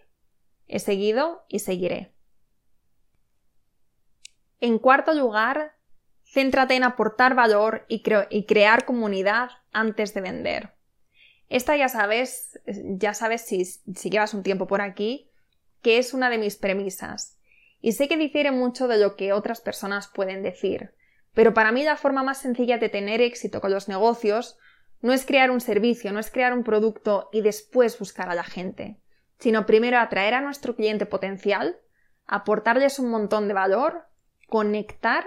he 0.68 0.78
seguido 0.78 1.44
y 1.48 1.58
seguiré. 1.58 2.15
En 4.60 4.78
cuarto 4.78 5.14
lugar, 5.14 5.76
céntrate 6.24 6.74
en 6.74 6.84
aportar 6.84 7.34
valor 7.34 7.84
y, 7.88 8.02
y, 8.30 8.46
crear 8.46 8.84
comunidad 8.84 9.50
antes 9.72 10.14
de 10.14 10.20
vender. 10.20 10.74
Esta 11.48 11.76
ya 11.76 11.88
sabes, 11.88 12.60
ya 12.66 13.14
sabes 13.14 13.42
si, 13.42 13.64
si 13.64 14.10
llevas 14.10 14.34
un 14.34 14.42
tiempo 14.42 14.66
por 14.66 14.80
aquí, 14.80 15.30
que 15.82 15.98
es 15.98 16.14
una 16.14 16.30
de 16.30 16.38
mis 16.38 16.56
premisas. 16.56 17.38
Y 17.80 17.92
sé 17.92 18.08
que 18.08 18.16
difiere 18.16 18.50
mucho 18.50 18.88
de 18.88 18.98
lo 18.98 19.16
que 19.16 19.32
otras 19.32 19.60
personas 19.60 20.08
pueden 20.08 20.42
decir, 20.42 20.94
pero 21.34 21.52
para 21.52 21.70
mí 21.70 21.84
la 21.84 21.96
forma 21.96 22.22
más 22.22 22.38
sencilla 22.38 22.78
de 22.78 22.88
tener 22.88 23.20
éxito 23.20 23.60
con 23.60 23.70
los 23.70 23.88
negocios 23.88 24.58
no 25.02 25.12
es 25.12 25.26
crear 25.26 25.50
un 25.50 25.60
servicio, 25.60 26.10
no 26.12 26.18
es 26.18 26.30
crear 26.30 26.54
un 26.54 26.64
producto 26.64 27.28
y 27.30 27.42
después 27.42 27.98
buscar 27.98 28.30
a 28.30 28.34
la 28.34 28.42
gente, 28.42 28.98
sino 29.38 29.66
primero 29.66 29.98
atraer 29.98 30.32
a 30.32 30.40
nuestro 30.40 30.74
cliente 30.74 31.04
potencial, 31.04 31.78
aportarles 32.26 32.98
un 32.98 33.10
montón 33.10 33.48
de 33.48 33.54
valor, 33.54 34.05
conectar 34.46 35.26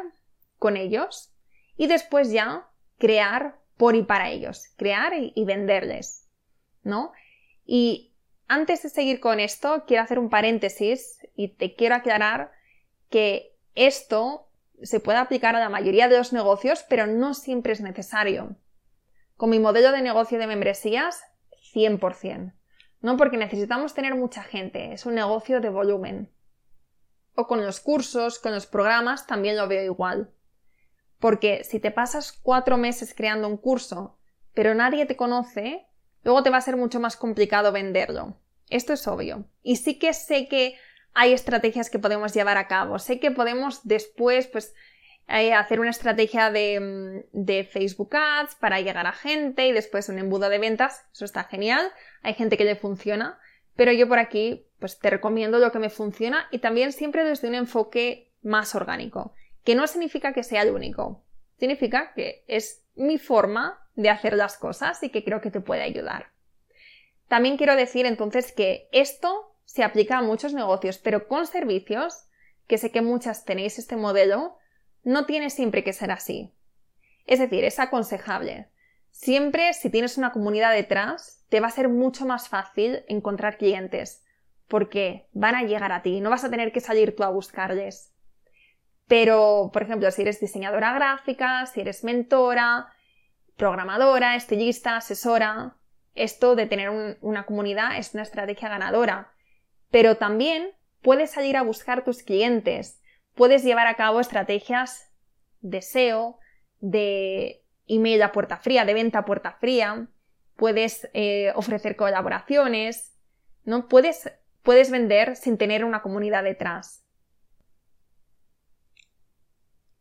con 0.57 0.77
ellos 0.77 1.33
y 1.77 1.88
después 1.88 2.31
ya 2.31 2.69
crear 2.97 3.59
por 3.77 3.95
y 3.95 4.03
para 4.03 4.29
ellos, 4.29 4.65
crear 4.75 5.13
y, 5.15 5.45
venderles, 5.45 6.29
¿no? 6.83 7.13
Y 7.65 8.13
antes 8.47 8.83
de 8.83 8.89
seguir 8.89 9.21
con 9.21 9.39
esto, 9.39 9.85
quiero 9.88 10.03
hacer 10.03 10.19
un 10.19 10.29
paréntesis 10.29 11.25
y 11.35 11.55
te 11.55 11.75
quiero 11.75 11.95
aclarar 11.95 12.51
que 13.09 13.55
esto 13.75 14.49
se 14.81 14.99
puede 14.99 15.19
aplicar 15.19 15.55
a 15.55 15.59
la 15.59 15.69
mayoría 15.69 16.09
de 16.09 16.17
los 16.17 16.33
negocios, 16.33 16.85
pero 16.89 17.07
no 17.07 17.33
siempre 17.33 17.73
es 17.73 17.79
necesario. 17.79 18.57
Con 19.35 19.49
mi 19.49 19.59
modelo 19.59 19.91
de 19.93 20.01
negocio 20.01 20.39
de 20.39 20.47
membresías, 20.47 21.21
100%. 21.73 22.53
No 23.01 23.15
porque 23.15 23.38
necesitamos 23.38 23.93
tener 23.93 24.15
mucha 24.15 24.43
gente, 24.43 24.91
es 24.91 25.05
un 25.05 25.15
negocio 25.15 25.61
de 25.61 25.69
volumen. 25.69 26.33
O 27.39 27.48
con 27.48 27.65
los 27.65 27.79
cursos, 27.79 28.38
con 28.38 28.51
los 28.51 28.67
programas, 28.67 29.25
también 29.25 29.55
lo 29.55 29.69
veo 29.69 29.81
igual. 29.81 30.29
Porque 31.19 31.63
si 31.63 31.79
te 31.79 31.89
pasas 31.89 32.34
cuatro 32.34 32.75
meses 32.75 33.13
creando 33.13 33.48
un 33.48 33.55
curso, 33.55 34.17
pero 34.53 34.75
nadie 34.75 35.05
te 35.05 35.15
conoce, 35.15 35.88
luego 36.24 36.43
te 36.43 36.50
va 36.50 36.58
a 36.58 36.62
ser 36.62 36.75
mucho 36.75 37.00
más 37.00 37.15
complicado 37.15 37.72
venderlo. 37.72 38.36
Esto 38.69 38.91
es 38.91 39.08
obvio. 39.08 39.46
Y 39.63 39.77
sí 39.77 39.98
que 39.98 40.13
sé 40.13 40.50
que 40.50 40.75
hay 41.13 41.31
estrategias 41.31 41.89
que 41.89 41.98
podemos 41.98 42.34
llevar 42.34 42.58
a 42.58 42.67
cabo. 42.67 43.00
Sé 43.00 43.22
que 43.22 43.31
podemos 43.31 43.88
después, 43.88 44.48
pues, 44.48 44.74
eh, 45.29 45.53
hacer 45.53 45.79
una 45.79 45.91
estrategia 45.91 46.51
de, 46.51 47.24
mm, 47.31 47.46
de, 47.46 47.63
Facebook 47.63 48.13
Ads 48.17 48.55
para 48.55 48.81
llegar 48.81 49.08
a 49.08 49.13
gente 49.13 49.65
y 49.65 49.72
después 49.72 50.10
un 50.10 50.19
embudo 50.19 50.50
de 50.50 50.60
ventas. 50.60 51.05
Eso 51.13 51.24
está 51.24 51.46
genial. 51.46 51.89
Hay 52.22 52.34
gente 52.34 52.58
que 52.58 52.65
le 52.65 52.75
funciona. 52.75 53.39
Pero 53.79 53.93
yo 53.93 54.09
por 54.09 54.19
aquí, 54.19 54.67
pues 54.79 55.00
te 55.00 55.09
recomiendo 55.09 55.57
lo 55.57 55.71
que 55.71 55.79
me 55.79 55.89
funciona 55.89 56.50
y 56.51 56.59
también 56.59 56.91
siempre 56.91 57.24
desde 57.24 57.48
un 57.48 57.55
enfoque 57.55 58.29
más 58.41 58.75
orgánico. 58.75 59.33
Que 59.63 59.74
no 59.74 59.88
significa 59.88 60.33
que 60.33 60.43
sea 60.43 60.63
el 60.63 60.71
único. 60.71 61.24
Significa 61.59 62.12
que 62.13 62.43
es 62.48 62.83
mi 62.95 63.17
forma 63.17 63.79
de 63.95 64.09
hacer 64.09 64.33
las 64.33 64.57
cosas 64.57 65.01
y 65.01 65.12
que 65.12 65.24
creo 65.24 65.39
que 65.39 65.50
te 65.50 65.62
puede 65.62 65.83
ayudar. 65.83 66.33
También 67.29 67.55
quiero 67.55 67.77
decir 67.77 68.05
entonces 68.05 68.51
que 68.51 68.89
esto 68.91 69.55
se 69.63 69.86
aplica 69.86 70.17
a 70.17 70.24
muchos 70.24 70.53
negocios, 70.53 70.98
pero 70.98 71.29
con 71.29 71.48
servicios, 71.48 72.25
que 72.67 72.77
sé 72.77 72.91
que 72.91 73.01
muchas 73.01 73.45
tenéis 73.45 73.79
este 73.79 73.95
modelo, 73.95 74.57
no 75.03 75.25
tiene 75.25 75.50
siempre 75.50 75.86
que 75.86 75.93
ser 75.93 76.12
así. 76.12 76.51
Es 77.25 77.39
decir, 77.39 77.63
es 77.63 77.79
aconsejable. 77.79 78.67
Siempre 79.21 79.73
si 79.73 79.89
tienes 79.89 80.17
una 80.17 80.31
comunidad 80.31 80.71
detrás, 80.71 81.43
te 81.49 81.59
va 81.59 81.67
a 81.67 81.71
ser 81.71 81.89
mucho 81.89 82.25
más 82.25 82.47
fácil 82.47 83.03
encontrar 83.09 83.57
clientes, 83.57 84.23
porque 84.69 85.27
van 85.33 85.55
a 85.55 85.63
llegar 85.63 85.91
a 85.91 86.01
ti, 86.01 86.21
no 86.21 86.29
vas 86.29 86.45
a 86.45 86.49
tener 86.49 86.71
que 86.71 86.79
salir 86.79 87.17
tú 87.17 87.25
a 87.25 87.29
buscarles. 87.29 88.13
Pero, 89.07 89.71
por 89.73 89.81
ejemplo, 89.81 90.09
si 90.11 90.21
eres 90.21 90.39
diseñadora 90.39 90.93
gráfica, 90.93 91.65
si 91.65 91.81
eres 91.81 92.05
mentora, 92.05 92.93
programadora, 93.57 94.38
estilista, 94.38 94.95
asesora. 94.95 95.75
Esto 96.15 96.55
de 96.55 96.65
tener 96.65 97.17
una 97.19 97.45
comunidad 97.45 97.97
es 97.97 98.13
una 98.13 98.23
estrategia 98.23 98.69
ganadora. 98.69 99.33
Pero 99.91 100.15
también 100.15 100.71
puedes 101.01 101.31
salir 101.31 101.57
a 101.57 101.63
buscar 101.63 102.05
tus 102.05 102.23
clientes, 102.23 103.01
puedes 103.35 103.65
llevar 103.65 103.88
a 103.88 103.95
cabo 103.95 104.21
estrategias 104.21 105.11
de 105.59 105.81
SEO, 105.81 106.39
de 106.79 107.65
email 107.89 108.22
a 108.22 108.31
puerta 108.31 108.58
fría, 108.58 108.86
de 108.86 108.93
venta 108.93 109.19
a 109.19 109.25
puerta 109.25 109.51
fría, 109.60 110.08
puedes 110.55 111.10
eh, 111.13 111.51
ofrecer 111.55 111.96
colaboraciones, 111.96 113.17
¿no? 113.65 113.88
Puedes, 113.88 114.31
puedes 114.62 114.91
vender 114.91 115.36
sin 115.36 115.58
tener 115.58 115.84
una 115.84 116.01
comunidad 116.01 116.43
detrás. 116.43 117.03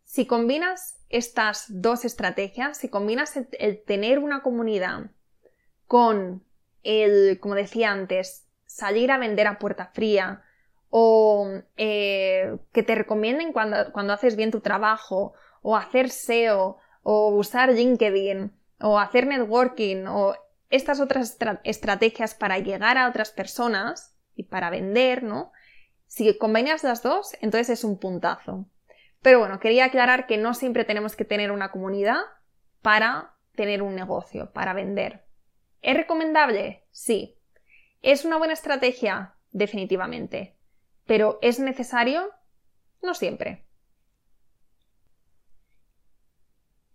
Si 0.05 0.27
combinas 0.27 0.99
estas 1.09 1.67
dos 1.69 2.05
estrategias, 2.05 2.79
si 2.79 2.89
combinas 2.89 3.37
el, 3.37 3.83
tener 3.85 4.19
una 4.19 4.43
comunidad 4.43 5.11
con 5.87 6.45
el, 6.83 7.39
como 7.41 7.55
decía 7.55 7.91
antes, 7.91 8.47
salir 8.67 9.11
a 9.11 9.19
vender 9.19 9.47
a 9.47 9.59
puerta 9.59 9.87
fría 9.87 10.43
o 10.91 11.49
eh, 11.77 12.57
que 12.73 12.83
te 12.83 12.95
recomienden 12.95 13.53
cuando, 13.53 13.93
cuando 13.93 14.13
haces 14.13 14.37
bien 14.37 14.51
tu 14.51 14.61
trabajo 14.61 15.35
o 15.63 15.77
hacer 15.77 16.11
SEO, 16.11 16.79
o 17.11 17.31
usar 17.31 17.73
LinkedIn, 17.73 18.53
o 18.81 18.99
hacer 18.99 19.27
networking, 19.27 20.05
o 20.09 20.35
estas 20.69 21.01
otras 21.01 21.39
estrategias 21.65 22.35
para 22.35 22.59
llegar 22.59 22.99
a 22.99 23.09
otras 23.09 23.31
personas 23.31 24.15
y 24.35 24.43
para 24.43 24.69
vender, 24.69 25.23
¿no? 25.23 25.51
Si 26.07 26.37
combinas 26.37 26.85
las 26.85 27.03
dos, 27.03 27.35
entonces 27.41 27.71
es 27.71 27.83
un 27.83 27.99
puntazo. 27.99 28.67
Pero 29.23 29.39
bueno, 29.39 29.59
quería 29.59 29.87
aclarar 29.87 30.27
que 30.27 30.37
no 30.37 30.53
siempre 30.53 30.85
tenemos 30.85 31.17
que 31.17 31.25
tener 31.25 31.51
una 31.51 31.71
comunidad 31.71 32.21
para 32.83 33.33
tener 33.57 33.81
un 33.81 33.95
negocio, 33.95 34.53
para 34.53 34.75
vender. 34.75 35.25
¿Es 35.81 35.97
recomendable? 35.97 36.85
Sí. 36.91 37.39
¿Es 38.03 38.27
una 38.27 38.37
buena 38.37 38.53
estrategia? 38.53 39.33
Definitivamente. 39.51 40.59
Pero 41.07 41.39
¿es 41.41 41.59
necesario? 41.59 42.29
No 43.01 43.15
siempre. 43.15 43.65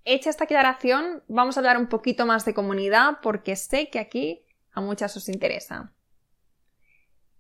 Hecha 0.05 0.29
esta 0.29 0.43
aclaración, 0.43 1.23
vamos 1.27 1.55
a 1.55 1.61
hablar 1.61 1.77
un 1.77 1.87
poquito 1.87 2.25
más 2.25 2.43
de 2.43 2.53
comunidad 2.53 3.19
porque 3.21 3.55
sé 3.55 3.89
que 3.89 3.99
aquí 3.99 4.45
a 4.73 4.81
muchas 4.81 5.15
os 5.15 5.29
interesa. 5.29 5.93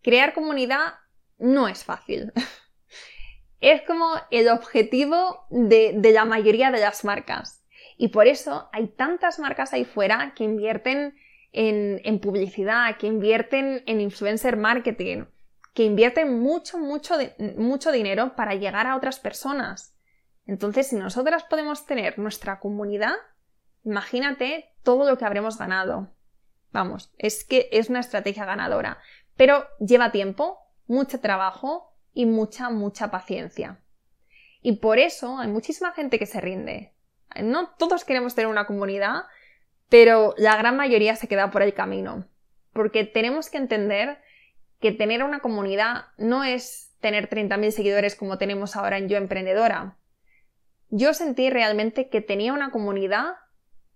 Crear 0.01 0.33
comunidad 0.33 0.93
no 1.37 1.67
es 1.67 1.83
fácil. 1.83 2.31
es 3.59 3.81
como 3.83 4.13
el 4.31 4.49
objetivo 4.49 5.45
de, 5.49 5.99
la 6.13 6.25
mayoría 6.25 6.71
de 6.71 6.79
las 6.79 7.03
marcas. 7.03 7.63
Y 7.97 8.09
por 8.09 8.27
eso 8.27 8.69
hay 8.71 8.87
tantas 8.87 9.39
marcas 9.39 9.73
ahí 9.73 9.85
fuera 9.85 10.33
que 10.35 10.43
invierten 10.43 11.15
en, 11.51 12.19
publicidad, 12.19 12.97
que 12.97 13.07
invierten 13.07 13.83
en 13.85 14.01
influencer 14.01 14.57
marketing, 14.57 15.25
que 15.73 15.83
invierten 15.83 16.39
mucho, 16.39 16.77
mucho, 16.77 17.15
mucho 17.57 17.91
dinero 17.91 18.35
para 18.35 18.55
llegar 18.55 18.87
a 18.87 18.95
otras 18.95 19.19
personas. 19.19 19.95
Entonces, 20.45 20.87
si 20.87 20.95
nosotras 20.95 21.43
podemos 21.43 21.85
tener 21.85 22.19
nuestra 22.19 22.59
comunidad, 22.59 23.15
imagínate 23.83 24.73
todo 24.83 25.09
lo 25.09 25.17
que 25.17 25.25
habremos 25.25 25.57
ganado. 25.57 26.09
Vamos, 26.71 27.13
es 27.17 27.43
que 27.43 27.69
es 27.71 27.89
una 27.89 27.99
estrategia 27.99 28.45
ganadora. 28.45 28.97
Pero 29.35 29.65
lleva 29.79 30.11
tiempo, 30.11 30.59
mucho 30.87 31.19
trabajo 31.19 31.93
y 32.13 32.25
mucha, 32.25 32.69
mucha 32.69 33.09
paciencia. 33.09 33.79
Y 34.61 34.77
por 34.77 34.99
eso 34.99 35.37
hay 35.39 35.47
muchísima 35.47 35.93
gente 35.93 36.19
que 36.19 36.25
se 36.25 36.41
rinde. 36.41 36.93
No 37.41 37.69
todos 37.77 38.05
queremos 38.05 38.35
tener 38.35 38.49
una 38.49 38.65
comunidad, 38.65 39.23
pero 39.89 40.33
la 40.37 40.55
gran 40.57 40.75
mayoría 40.75 41.15
se 41.15 41.27
queda 41.27 41.51
por 41.51 41.61
el 41.61 41.73
camino. 41.73 42.27
Porque 42.73 43.03
tenemos 43.05 43.49
que 43.49 43.57
entender 43.57 44.19
que 44.79 44.91
tener 44.91 45.23
una 45.23 45.39
comunidad 45.39 46.07
no 46.17 46.43
es 46.43 46.95
tener 46.99 47.29
30.000 47.29 47.71
seguidores 47.71 48.15
como 48.15 48.37
tenemos 48.37 48.75
ahora 48.75 48.97
en 48.97 49.09
Yo 49.09 49.17
Emprendedora 49.17 49.97
yo 50.95 51.15
sentí 51.15 51.49
realmente 51.49 52.07
que 52.07 52.21
tenía 52.21 52.53
una 52.53 52.69
comunidad 52.69 53.33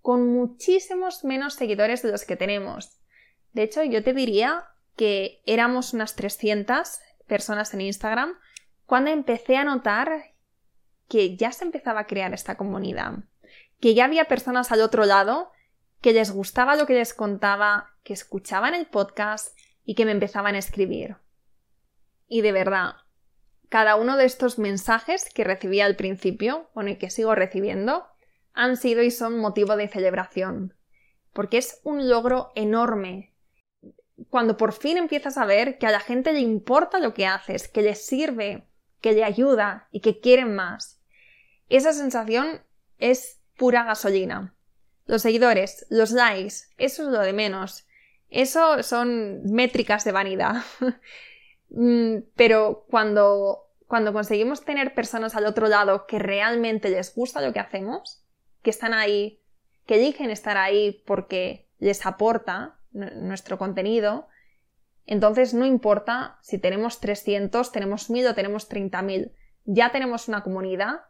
con 0.01 0.33
muchísimos 0.33 1.23
menos 1.23 1.53
seguidores 1.53 2.01
de 2.01 2.11
los 2.11 2.25
que 2.25 2.35
tenemos. 2.35 2.99
De 3.53 3.61
hecho, 3.61 3.83
yo 3.83 4.03
te 4.03 4.13
diría 4.13 4.65
que 4.95 5.43
éramos 5.45 5.93
unas 5.93 6.15
300 6.15 6.99
personas 7.27 7.71
en 7.75 7.81
Instagram 7.81 8.33
cuando 8.87 9.11
empecé 9.11 9.57
a 9.57 9.63
notar 9.63 10.33
que 11.07 11.37
ya 11.37 11.51
se 11.51 11.65
empezaba 11.65 12.01
a 12.01 12.07
crear 12.07 12.33
esta 12.33 12.57
comunidad, 12.57 13.19
que 13.79 13.93
ya 13.93 14.05
había 14.05 14.25
personas 14.25 14.71
al 14.71 14.81
otro 14.81 15.05
lado 15.05 15.51
que 16.01 16.13
les 16.13 16.31
gustaba 16.31 16.75
lo 16.75 16.87
que 16.87 16.95
les 16.95 17.13
contaba, 17.13 17.91
que 18.03 18.13
escuchaban 18.13 18.73
el 18.73 18.87
podcast 18.87 19.55
y 19.85 19.93
que 19.93 20.05
me 20.05 20.11
empezaban 20.13 20.55
a 20.55 20.59
escribir. 20.59 21.17
Y 22.27 22.41
de 22.41 22.53
verdad, 22.53 22.95
cada 23.69 23.95
uno 23.95 24.17
de 24.17 24.25
estos 24.25 24.59
mensajes 24.59 25.29
que 25.33 25.43
recibí 25.43 25.81
al 25.81 25.95
principio, 25.95 26.69
o 26.73 26.83
y 26.83 26.95
que 26.97 27.09
sigo 27.09 27.35
recibiendo, 27.35 28.07
han 28.53 28.77
sido 28.77 29.03
y 29.03 29.11
son 29.11 29.39
motivo 29.39 29.75
de 29.75 29.87
celebración, 29.87 30.75
porque 31.33 31.57
es 31.57 31.79
un 31.83 32.09
logro 32.09 32.51
enorme. 32.55 33.33
Cuando 34.29 34.57
por 34.57 34.73
fin 34.73 34.97
empiezas 34.97 35.37
a 35.37 35.45
ver 35.45 35.77
que 35.77 35.85
a 35.85 35.91
la 35.91 35.99
gente 35.99 36.33
le 36.33 36.39
importa 36.39 36.99
lo 36.99 37.13
que 37.13 37.27
haces, 37.27 37.67
que 37.67 37.81
le 37.83 37.93
sirve, 37.93 38.67
que 39.01 39.11
le 39.11 39.23
ayuda 39.23 39.87
y 39.91 39.99
que 39.99 40.19
quieren 40.19 40.55
más. 40.55 41.01
Esa 41.69 41.93
sensación 41.93 42.63
es 42.97 43.41
pura 43.57 43.83
gasolina. 43.83 44.55
Los 45.05 45.21
seguidores, 45.21 45.85
los 45.89 46.11
likes, 46.11 46.55
eso 46.77 47.03
es 47.03 47.09
lo 47.09 47.19
de 47.19 47.33
menos. 47.33 47.85
Eso 48.29 48.81
son 48.83 49.43
métricas 49.43 50.03
de 50.03 50.11
vanidad. 50.11 50.63
Mm, 51.69 52.17
pero 52.35 52.85
cuando, 52.89 53.69
cuando 53.87 54.13
conseguimos 54.13 54.63
tener 54.63 54.93
personas 54.93 55.35
al 55.35 55.45
otro 55.45 55.67
lado 55.67 56.05
que 56.07 56.19
realmente 56.19 56.89
les 56.89 57.13
gusta 57.13 57.41
lo 57.41 57.53
que 57.53 57.59
hacemos, 57.59 58.23
que 58.61 58.69
están 58.69 58.93
ahí, 58.93 59.41
que 59.85 59.95
eligen 59.95 60.29
estar 60.29 60.57
ahí 60.57 61.03
porque 61.05 61.69
les 61.79 62.05
aporta 62.05 62.79
nuestro 62.91 63.57
contenido, 63.57 64.27
entonces 65.05 65.53
no 65.53 65.65
importa 65.65 66.37
si 66.41 66.57
tenemos 66.57 66.99
300, 66.99 67.71
tenemos 67.71 68.09
1000 68.09 68.27
o 68.27 68.35
tenemos 68.35 68.69
30.000, 68.69 69.31
ya 69.65 69.91
tenemos 69.91 70.27
una 70.27 70.43
comunidad 70.43 71.01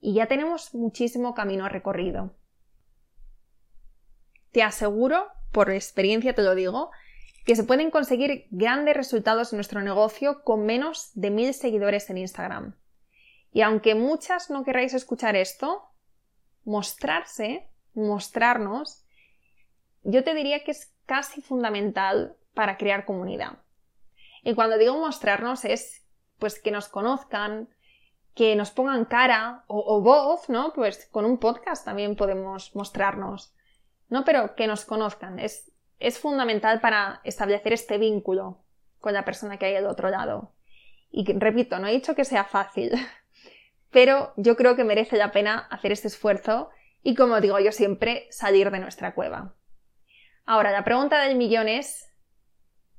y 0.00 0.14
ya 0.14 0.26
tenemos 0.26 0.74
muchísimo 0.74 1.34
camino 1.34 1.68
recorrido. 1.68 2.34
Te 4.52 4.62
aseguro, 4.62 5.28
por 5.52 5.70
experiencia 5.70 6.34
te 6.34 6.42
lo 6.42 6.54
digo, 6.54 6.90
que 7.44 7.56
se 7.56 7.64
pueden 7.64 7.90
conseguir 7.90 8.46
grandes 8.50 8.96
resultados 8.96 9.52
en 9.52 9.56
nuestro 9.56 9.82
negocio 9.82 10.42
con 10.44 10.64
menos 10.64 11.10
de 11.14 11.30
mil 11.30 11.54
seguidores 11.54 12.08
en 12.10 12.18
Instagram. 12.18 12.76
Y 13.52 13.62
aunque 13.62 13.94
muchas 13.94 14.50
no 14.50 14.64
queráis 14.64 14.94
escuchar 14.94 15.36
esto, 15.36 15.88
mostrarse, 16.64 17.68
mostrarnos, 17.94 19.04
yo 20.02 20.24
te 20.24 20.34
diría 20.34 20.64
que 20.64 20.70
es 20.70 20.94
casi 21.06 21.42
fundamental 21.42 22.36
para 22.54 22.76
crear 22.76 23.04
comunidad. 23.04 23.58
Y 24.42 24.54
cuando 24.54 24.78
digo 24.78 24.96
mostrarnos 24.98 25.64
es 25.64 26.04
pues 26.38 26.60
que 26.60 26.70
nos 26.70 26.88
conozcan, 26.88 27.68
que 28.34 28.56
nos 28.56 28.70
pongan 28.70 29.04
cara 29.04 29.64
o, 29.68 29.78
o, 29.78 30.00
voz, 30.00 30.48
¿no? 30.48 30.72
Pues 30.72 31.06
con 31.12 31.24
un 31.24 31.38
podcast 31.38 31.84
también 31.84 32.16
podemos 32.16 32.74
mostrarnos. 32.74 33.54
No, 34.08 34.24
pero 34.24 34.54
que 34.56 34.66
nos 34.66 34.84
conozcan. 34.84 35.38
Es 35.38 35.71
es 36.02 36.18
fundamental 36.18 36.80
para 36.80 37.20
establecer 37.24 37.72
este 37.72 37.98
vínculo 37.98 38.64
con 38.98 39.14
la 39.14 39.24
persona 39.24 39.56
que 39.56 39.66
hay 39.66 39.76
al 39.76 39.86
otro 39.86 40.10
lado. 40.10 40.54
Y 41.10 41.30
repito, 41.32 41.78
no 41.78 41.86
he 41.86 41.92
dicho 41.92 42.14
que 42.14 42.24
sea 42.24 42.44
fácil, 42.44 42.92
pero 43.90 44.32
yo 44.36 44.56
creo 44.56 44.76
que 44.76 44.84
merece 44.84 45.16
la 45.16 45.32
pena 45.32 45.58
hacer 45.70 45.92
este 45.92 46.08
esfuerzo 46.08 46.70
y, 47.02 47.14
como 47.14 47.40
digo 47.40 47.58
yo 47.58 47.72
siempre, 47.72 48.26
salir 48.30 48.70
de 48.70 48.78
nuestra 48.78 49.14
cueva. 49.14 49.54
Ahora, 50.44 50.70
la 50.70 50.84
pregunta 50.84 51.20
del 51.22 51.36
millón 51.36 51.68
es, 51.68 52.10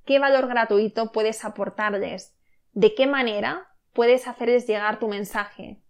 ¿qué 0.05 0.19
valor 0.19 0.47
gratuito 0.47 1.11
puedes 1.11 1.43
aportarles? 1.43 2.37
¿De 2.71 2.95
qué 2.95 3.07
manera 3.07 3.67
puedes 3.93 4.27
hacerles 4.27 4.67
llegar 4.67 4.99
tu 4.99 5.07
mensaje? 5.07 5.81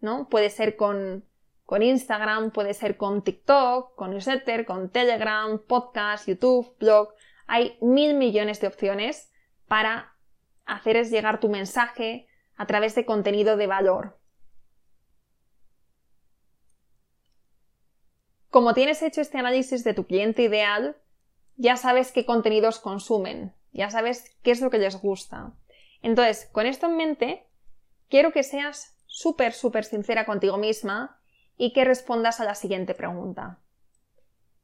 ¿No? 0.00 0.28
Puede 0.28 0.50
ser 0.50 0.76
con 0.76 1.27
con 1.68 1.82
Instagram, 1.82 2.50
puede 2.50 2.72
ser 2.72 2.96
con 2.96 3.20
TikTok, 3.20 3.94
con 3.94 4.12
newsletter, 4.12 4.64
con 4.64 4.88
Telegram, 4.88 5.58
podcast, 5.58 6.26
YouTube, 6.26 6.74
blog. 6.78 7.12
Hay 7.46 7.76
mil 7.82 8.14
millones 8.14 8.58
de 8.62 8.68
opciones 8.68 9.30
para 9.66 10.16
haceres 10.64 11.10
llegar 11.10 11.40
tu 11.40 11.50
mensaje 11.50 12.26
a 12.56 12.66
través 12.66 12.94
de 12.94 13.04
contenido 13.04 13.58
de 13.58 13.66
valor. 13.66 14.18
Como 18.48 18.72
tienes 18.72 19.02
hecho 19.02 19.20
este 19.20 19.36
análisis 19.36 19.84
de 19.84 19.92
tu 19.92 20.06
cliente 20.06 20.44
ideal, 20.44 20.96
ya 21.56 21.76
sabes 21.76 22.12
qué 22.12 22.24
contenidos 22.24 22.78
consumen, 22.78 23.54
ya 23.72 23.90
sabes 23.90 24.38
qué 24.42 24.52
es 24.52 24.62
lo 24.62 24.70
que 24.70 24.78
les 24.78 24.98
gusta. 25.02 25.52
Entonces, 26.00 26.48
con 26.50 26.64
esto 26.64 26.86
en 26.86 26.96
mente, 26.96 27.46
quiero 28.08 28.32
que 28.32 28.42
seas 28.42 28.96
súper, 29.04 29.52
súper 29.52 29.84
sincera 29.84 30.24
contigo 30.24 30.56
misma 30.56 31.17
y 31.58 31.72
que 31.72 31.84
respondas 31.84 32.40
a 32.40 32.44
la 32.44 32.54
siguiente 32.54 32.94
pregunta. 32.94 33.58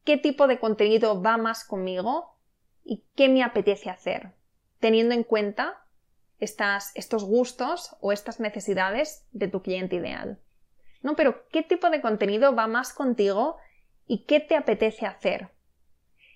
¿Qué 0.05 0.17
tipo 0.17 0.47
de 0.47 0.59
contenido 0.59 1.21
va 1.21 1.37
más 1.37 1.65
conmigo 1.65 2.37
y 2.83 3.03
qué 3.15 3.29
me 3.29 3.43
apetece 3.43 3.89
hacer? 3.89 4.31
Teniendo 4.79 5.13
en 5.13 5.23
cuenta 5.23 5.85
estos 6.39 7.23
gustos 7.23 7.95
o 8.01 8.11
estas 8.11 8.39
necesidades 8.39 9.27
de 9.31 9.47
tu 9.47 9.61
cliente 9.61 9.97
ideal. 9.97 10.39
No, 11.01 11.15
pero 11.15 11.47
¿qué 11.49 11.63
tipo 11.63 11.89
de 11.89 12.01
contenido 12.01 12.55
va 12.55 12.67
más 12.67 12.93
contigo 12.93 13.57
y 14.07 14.25
qué 14.25 14.39
te 14.39 14.55
apetece 14.55 15.05
hacer? 15.05 15.49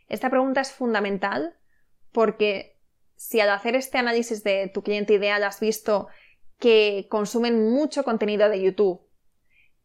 Esta 0.08 0.30
pregunta 0.30 0.62
es 0.62 0.72
fundamental 0.72 1.56
porque 2.12 2.78
si 3.16 3.40
al 3.40 3.50
hacer 3.50 3.76
este 3.76 3.98
análisis 3.98 4.44
de 4.44 4.70
tu 4.74 4.82
cliente 4.82 5.14
ideal 5.14 5.44
has 5.44 5.60
visto 5.60 6.08
que 6.58 7.08
consumen 7.10 7.72
mucho 7.72 8.04
contenido 8.04 8.50
de 8.50 8.62
YouTube, 8.62 9.02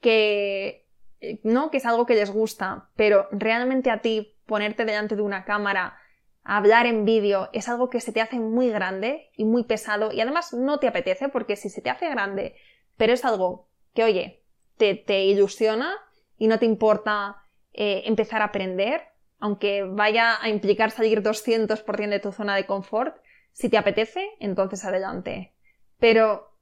que 0.05 0.87
eh, 1.23 1.41
no 1.45 1.71
que 1.71 1.79
es 1.79 1.87
algo 1.87 2.05
que 2.05 2.15
les 2.15 2.31
gusta, 2.31 2.91
pero 2.95 3.27
realmente 3.31 3.91
a 3.91 4.03
ti 4.03 4.37
ponerte 4.45 4.85
delante 4.85 5.17
de 5.17 5.23
una 5.23 5.47
cámara, 5.47 5.97
hablar 6.43 6.85
en 6.85 7.07
vídeo, 7.07 7.49
es 7.55 7.71
algo 7.71 7.89
que 7.89 8.03
se 8.03 8.13
te 8.13 8.21
hace 8.21 8.39
muy 8.39 8.69
grande 8.69 9.31
y 9.35 9.47
muy 9.47 9.65
pesado 9.65 10.13
y 10.13 10.21
además 10.21 10.53
no 10.53 10.79
te 10.79 10.89
apetece 10.89 11.31
porque 11.31 11.57
si 11.57 11.71
se 11.71 11.81
te 11.81 11.89
hace 11.89 12.11
grande, 12.11 12.55
pero 12.99 13.15
es 13.15 13.25
algo 13.25 13.71
que, 13.95 14.05
oye, 14.05 14.43
te, 14.77 15.25
ilusiona 15.25 15.97
y 16.37 16.49
no 16.49 16.59
te 16.59 16.67
importa 16.67 17.39
eh, 17.73 18.03
empezar 18.05 18.43
a 18.43 18.47
aprender, 18.47 19.05
aunque 19.39 19.85
vaya 19.85 20.37
a 20.39 20.51
implicar 20.51 20.91
salir 20.91 21.23
200% 21.23 22.11
de 22.11 22.21
tu 22.21 22.31
zona 22.31 22.57
de 22.57 22.67
confort, 22.67 23.17
si 23.53 23.71
te 23.71 23.79
apetece, 23.79 24.29
entonces 24.39 24.85
adelante. 24.85 25.55
Pero 25.99 26.55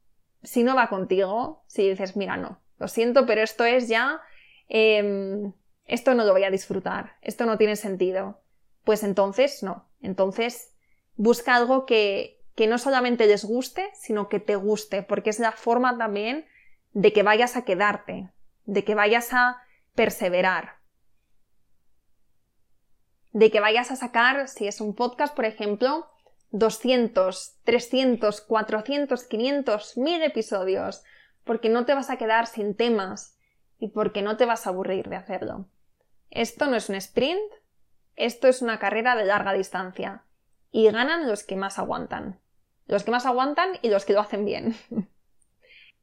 si 0.44 0.62
no 0.62 0.76
va 0.76 0.88
contigo, 0.88 1.64
si 1.66 1.88
dices, 1.88 2.16
mira, 2.16 2.36
no, 2.36 2.61
lo 2.82 2.88
siento, 2.88 3.26
pero 3.26 3.42
esto 3.42 3.64
es 3.64 3.86
ya, 3.86 4.20
em, 4.68 5.52
esto 5.86 6.14
no 6.14 6.24
lo 6.24 6.32
voy 6.32 6.42
a 6.42 6.50
disfrutar, 6.50 7.16
esto 7.22 7.46
no 7.46 7.56
tiene 7.56 7.76
sentido, 7.76 8.40
pues 8.82 9.04
entonces 9.04 9.62
no, 9.62 9.88
entonces 10.00 10.74
busca 11.14 11.54
algo 11.54 11.86
que, 11.86 12.40
que 12.56 12.66
no 12.66 12.78
solamente 12.78 13.28
les 13.28 13.44
guste, 13.44 13.88
sino 13.94 14.28
que 14.28 14.40
te 14.40 14.56
guste, 14.56 15.04
porque 15.04 15.30
es 15.30 15.38
la 15.38 15.52
forma 15.52 15.96
también 15.96 16.44
de 16.92 17.12
que 17.12 17.22
vayas 17.22 17.56
a 17.56 17.64
quedarte, 17.64 18.30
de 18.64 18.82
que 18.82 18.96
vayas 18.96 19.32
a 19.32 19.62
perseverar, 19.94 20.78
de 23.32 23.52
que 23.52 23.60
vayas 23.60 23.92
a 23.92 23.96
sacar, 23.96 24.48
si 24.48 24.66
es 24.66 24.80
un 24.80 24.96
podcast, 24.96 25.36
por 25.36 25.44
ejemplo, 25.44 26.10
200, 26.50 27.60
300, 27.62 28.40
400, 28.40 29.24
500, 29.24 29.96
1000 29.96 30.22
episodios, 30.24 31.04
porque 31.44 31.68
no 31.68 31.84
te 31.84 31.94
vas 31.94 32.10
a 32.10 32.16
quedar 32.16 32.46
sin 32.46 32.74
temas 32.74 33.38
y 33.78 33.88
porque 33.88 34.22
no 34.22 34.36
te 34.36 34.46
vas 34.46 34.66
a 34.66 34.70
aburrir 34.70 35.08
de 35.08 35.16
hacerlo. 35.16 35.66
Esto 36.30 36.66
no 36.66 36.76
es 36.76 36.88
un 36.88 36.94
sprint, 36.96 37.52
esto 38.16 38.48
es 38.48 38.62
una 38.62 38.78
carrera 38.78 39.16
de 39.16 39.24
larga 39.24 39.52
distancia 39.52 40.24
y 40.70 40.90
ganan 40.90 41.28
los 41.28 41.44
que 41.44 41.56
más 41.56 41.78
aguantan. 41.78 42.40
Los 42.86 43.04
que 43.04 43.10
más 43.10 43.26
aguantan 43.26 43.78
y 43.82 43.90
los 43.90 44.04
que 44.04 44.12
lo 44.12 44.20
hacen 44.20 44.44
bien. 44.44 44.76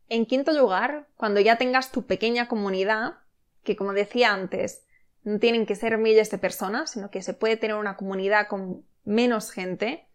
en 0.10 0.26
quinto 0.26 0.52
lugar, 0.52 1.08
cuando 1.16 1.40
ya 1.40 1.58
tengas 1.58 1.92
tu 1.92 2.06
pequeña 2.06 2.48
comunidad, 2.48 3.16
que 3.64 3.76
como 3.76 3.94
decía 3.94 4.34
antes, 4.34 4.86
no 5.24 5.40
tienen 5.40 5.66
que 5.66 5.76
ser 5.76 5.98
miles 5.98 6.32
de 6.32 6.38
personas, 6.38 6.92
sino 6.92 7.12
que 7.12 7.22
se 7.22 7.34
puede 7.34 7.58
tener 7.58 7.76
una 7.76 7.98
comunidad 7.98 8.48
con 8.48 8.86
menos 9.04 9.52
gente, 9.52 10.08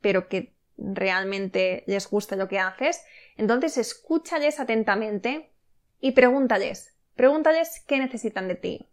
pero 0.00 0.28
que 0.28 0.57
realmente 0.78 1.84
les 1.86 2.08
gusta 2.08 2.36
lo 2.36 2.48
que 2.48 2.58
haces, 2.58 3.04
entonces 3.36 3.76
escúchales 3.76 4.60
atentamente 4.60 5.50
y 6.00 6.12
pregúntales, 6.12 6.96
pregúntales 7.16 7.84
qué 7.86 7.98
necesitan 7.98 8.48
de 8.48 8.54
ti. 8.54 8.88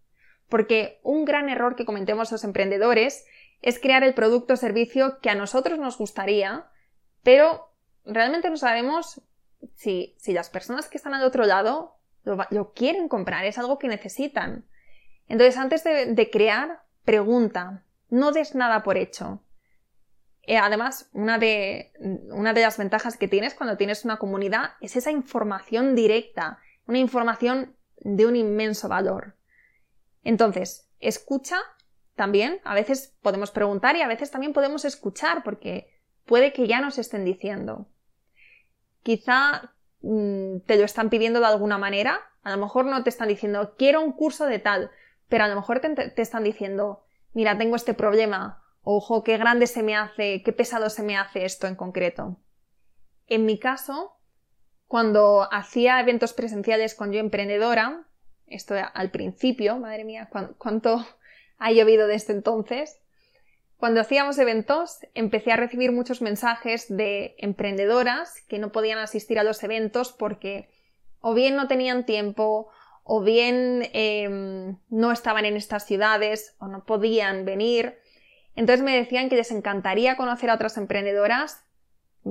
Porque 0.50 1.00
un 1.04 1.26
gran 1.26 1.50
error 1.50 1.76
que 1.76 1.86
cometemos 1.86 2.32
los 2.32 2.44
emprendedores 2.44 3.26
es 3.62 3.80
crear 3.80 4.04
el 4.04 4.14
producto 4.14 4.54
o 4.54 4.58
servicio 4.58 5.20
que 5.20 5.30
a 5.30 5.36
nosotros 5.36 5.80
nos 5.80 5.98
gustaría, 5.98 6.68
pero 7.24 7.72
realmente 8.06 8.50
no 8.50 8.58
sabemos 8.58 9.22
si, 9.76 10.16
si 10.18 10.34
las 10.34 10.50
personas 10.50 10.88
que 10.88 10.98
están 10.98 11.14
al 11.14 11.24
otro 11.24 11.46
lado 11.46 11.96
lo, 12.24 12.74
quieren 12.74 13.08
comprar, 13.08 13.46
es 13.46 13.58
algo 13.58 13.78
que 13.78 13.88
necesitan. 13.88 14.66
Entonces, 15.28 15.58
antes 15.58 15.84
de, 15.84 16.08
de 16.08 16.30
crear, 16.30 16.82
pregunta, 17.04 17.84
no 18.10 18.32
des 18.32 18.56
nada 18.56 18.84
por 18.84 18.98
hecho. 18.98 19.42
Eh, 20.48 20.58
además, 20.58 21.10
una 21.14 21.40
de, 21.40 21.92
una 22.32 22.54
de 22.54 22.62
las 22.62 22.78
ventajas 22.78 23.18
que 23.18 23.28
tienes 23.28 23.54
cuando 23.54 23.78
tienes 23.78 24.06
una 24.06 24.18
comunidad 24.18 24.72
es 24.80 24.96
esa 24.96 25.12
información 25.12 25.96
directa, 25.96 26.60
una 26.88 27.00
información 27.00 27.76
de 27.98 28.26
un 28.26 28.36
inmenso 28.36 28.88
valor. 28.88 29.36
Entonces, 30.24 30.90
escucha 31.00 31.58
también, 32.16 32.60
a 32.64 32.76
veces 32.76 33.16
podemos 33.22 33.52
preguntar 33.52 33.96
y 33.96 34.02
a 34.02 34.08
veces 34.08 34.32
también 34.32 34.54
podemos 34.54 34.86
escuchar 34.86 35.44
porque 35.44 35.92
puede 36.26 36.54
que 36.54 36.68
ya 36.68 36.80
nos 36.80 36.98
estén 36.98 37.26
diciendo. 37.26 37.88
Quizá 39.04 39.74
mm, 40.02 40.60
te 40.66 40.78
lo 40.78 40.86
están 40.86 41.10
pidiendo 41.10 41.40
de 41.40 41.48
alguna 41.48 41.78
manera, 41.78 42.22
a 42.44 42.52
lo 42.52 42.58
mejor 42.58 42.86
no 42.86 43.04
te 43.04 43.10
están 43.10 43.28
diciendo 43.28 43.76
quiero 43.78 44.02
un 44.02 44.12
curso 44.12 44.46
de 44.46 44.60
tal, 44.60 44.92
pero 45.28 45.44
a 45.44 45.48
lo 45.48 45.56
mejor 45.56 45.80
te 45.80 46.22
están 46.22 46.44
diciendo 46.44 47.06
mira, 47.36 47.58
tengo 47.58 47.76
este 47.76 47.94
problema 47.94 48.64
ojo, 48.86 49.24
qué 49.24 49.38
grande 49.38 49.68
se 49.68 49.84
me 49.84 49.96
hace, 49.96 50.42
qué 50.44 50.54
pesado 50.54 50.90
se 50.90 51.04
me 51.04 51.18
hace 51.18 51.44
esto 51.44 51.68
en 51.68 51.76
concreto. 51.76 52.38
En 53.28 53.46
mi 53.46 53.60
caso, 53.60 54.18
cuando 54.88 55.50
hacía 55.52 56.00
eventos 56.00 56.34
presenciales 56.34 56.96
con 56.96 57.12
yo 57.12 57.20
emprendedora, 57.20 58.06
esto 58.46 58.76
al 58.94 59.10
principio, 59.10 59.78
madre 59.78 60.06
mía, 60.06 60.30
cuánto 60.58 61.06
ha 61.58 61.72
llovido 61.72 62.08
desde 62.08 62.34
entonces, 62.34 63.02
cuando 63.78 64.02
hacíamos 64.02 64.38
eventos 64.38 65.00
empecé 65.16 65.52
a 65.52 65.58
recibir 65.58 65.92
muchos 65.92 66.22
mensajes 66.22 66.86
de 66.88 67.36
emprendedoras 67.40 68.42
que 68.48 68.60
no 68.60 68.72
podían 68.72 69.00
asistir 69.00 69.40
a 69.40 69.44
los 69.44 69.64
eventos 69.64 70.14
porque 70.14 70.70
o 71.20 71.34
bien 71.34 71.56
no 71.56 71.68
tenían 71.68 72.06
tiempo, 72.06 72.70
o 73.04 73.22
bien 73.22 73.90
em, 73.94 74.78
no 74.90 75.12
estaban 75.12 75.46
en 75.46 75.56
estas 75.56 75.86
ciudades, 75.86 76.56
o 76.60 76.68
no 76.68 76.86
podían 76.86 77.46
venir, 77.46 77.98
entonces 78.56 78.84
me 78.84 78.96
decían 78.96 79.30
que 79.30 79.36
les 79.36 79.52
encantaría 79.52 80.16
conocer 80.16 80.50
a 80.50 80.56
otras 80.56 80.78
emprendedoras 80.78 81.66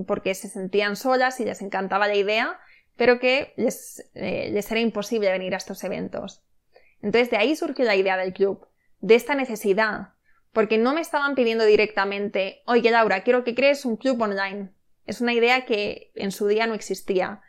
porque 0.06 0.34
se 0.34 0.48
sentían 0.48 0.96
solas 0.96 1.38
y 1.40 1.44
les 1.44 1.62
encantaba 1.62 2.08
la 2.08 2.16
idea, 2.16 2.58
pero 2.96 3.20
que 3.20 3.52
les, 3.56 4.10
eh, 4.14 4.58
era 4.58 4.80
imposible 4.80 5.30
venir 5.30 5.54
a 5.54 5.58
estos 5.58 5.84
eventos. 5.84 6.42
Entonces 7.02 7.30
de 7.30 7.36
ahí 7.36 7.54
surgió 7.54 7.84
la 7.84 7.96
idea 7.96 8.16
del 8.16 8.32
club, 8.32 8.66
de 9.00 9.14
esta 9.14 9.34
necesidad, 9.34 10.14
porque 10.52 10.78
no 10.78 10.94
me 10.94 11.00
estaban 11.00 11.34
pidiendo 11.34 11.64
directamente, 11.64 12.62
oye 12.66 12.90
Laura, 12.90 13.22
quiero 13.22 13.44
que 13.44 13.54
crees 13.54 13.84
un 13.84 13.96
club 13.96 14.20
online. 14.20 14.70
Es 15.06 15.20
una 15.20 15.34
idea 15.34 15.66
que 15.66 16.12
en 16.14 16.32
su 16.32 16.46
día 16.46 16.66
no 16.66 16.74
existía, 16.74 17.42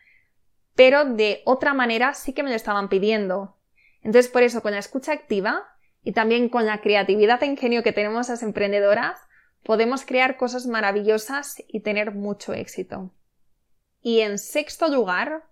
pero 0.76 1.06
de 1.06 1.42
otra 1.46 1.74
manera 1.74 2.14
sí 2.14 2.34
que 2.34 2.44
me 2.44 2.50
lo 2.50 2.56
estaban 2.56 2.90
pidiendo. 2.90 3.58
Entonces 4.02 4.30
por 4.30 4.44
eso 4.44 4.62
con 4.62 4.74
la 4.74 4.80
escucha 4.80 5.14
activa 5.14 5.75
y 6.06 6.12
también 6.12 6.50
con 6.50 6.68
la 6.68 6.82
creatividad 6.82 7.42
e 7.42 7.48
ingenio 7.48 7.82
que 7.82 7.92
tenemos 7.92 8.30
las 8.30 8.44
emprendedoras, 8.44 9.20
podemos 9.64 10.06
crear 10.06 10.38
cosas 10.38 10.68
maravillosas 10.68 11.64
y 11.68 11.80
tener 11.80 12.14
mucho 12.14 12.54
éxito. 12.54 13.12
Y 14.02 14.20
en 14.22 14.38
sexto 14.38 14.88
lugar, 14.88 15.50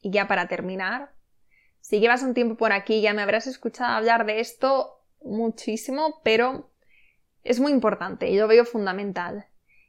y 0.00 0.10
ya 0.10 0.26
para 0.26 0.48
terminar, 0.48 1.14
si 1.80 2.00
llevas 2.00 2.24
un 2.24 2.34
tiempo 2.34 2.56
por 2.56 2.72
aquí 2.72 3.02
ya 3.02 3.14
me 3.14 3.22
habrás 3.22 3.46
escuchado 3.46 3.92
hablar 3.92 4.26
de 4.26 4.40
esto 4.40 5.00
muchísimo, 5.22 6.20
pero 6.24 6.72
es 7.44 7.60
muy 7.60 7.70
importante 7.70 8.28
y 8.28 8.36
lo 8.36 8.48
veo 8.48 8.64
fundamental. 8.64 9.46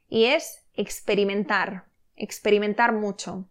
Y 0.08 0.26
es 0.26 0.64
experimentar, 0.74 1.86
experimentar 2.14 2.92
mucho. 2.92 3.48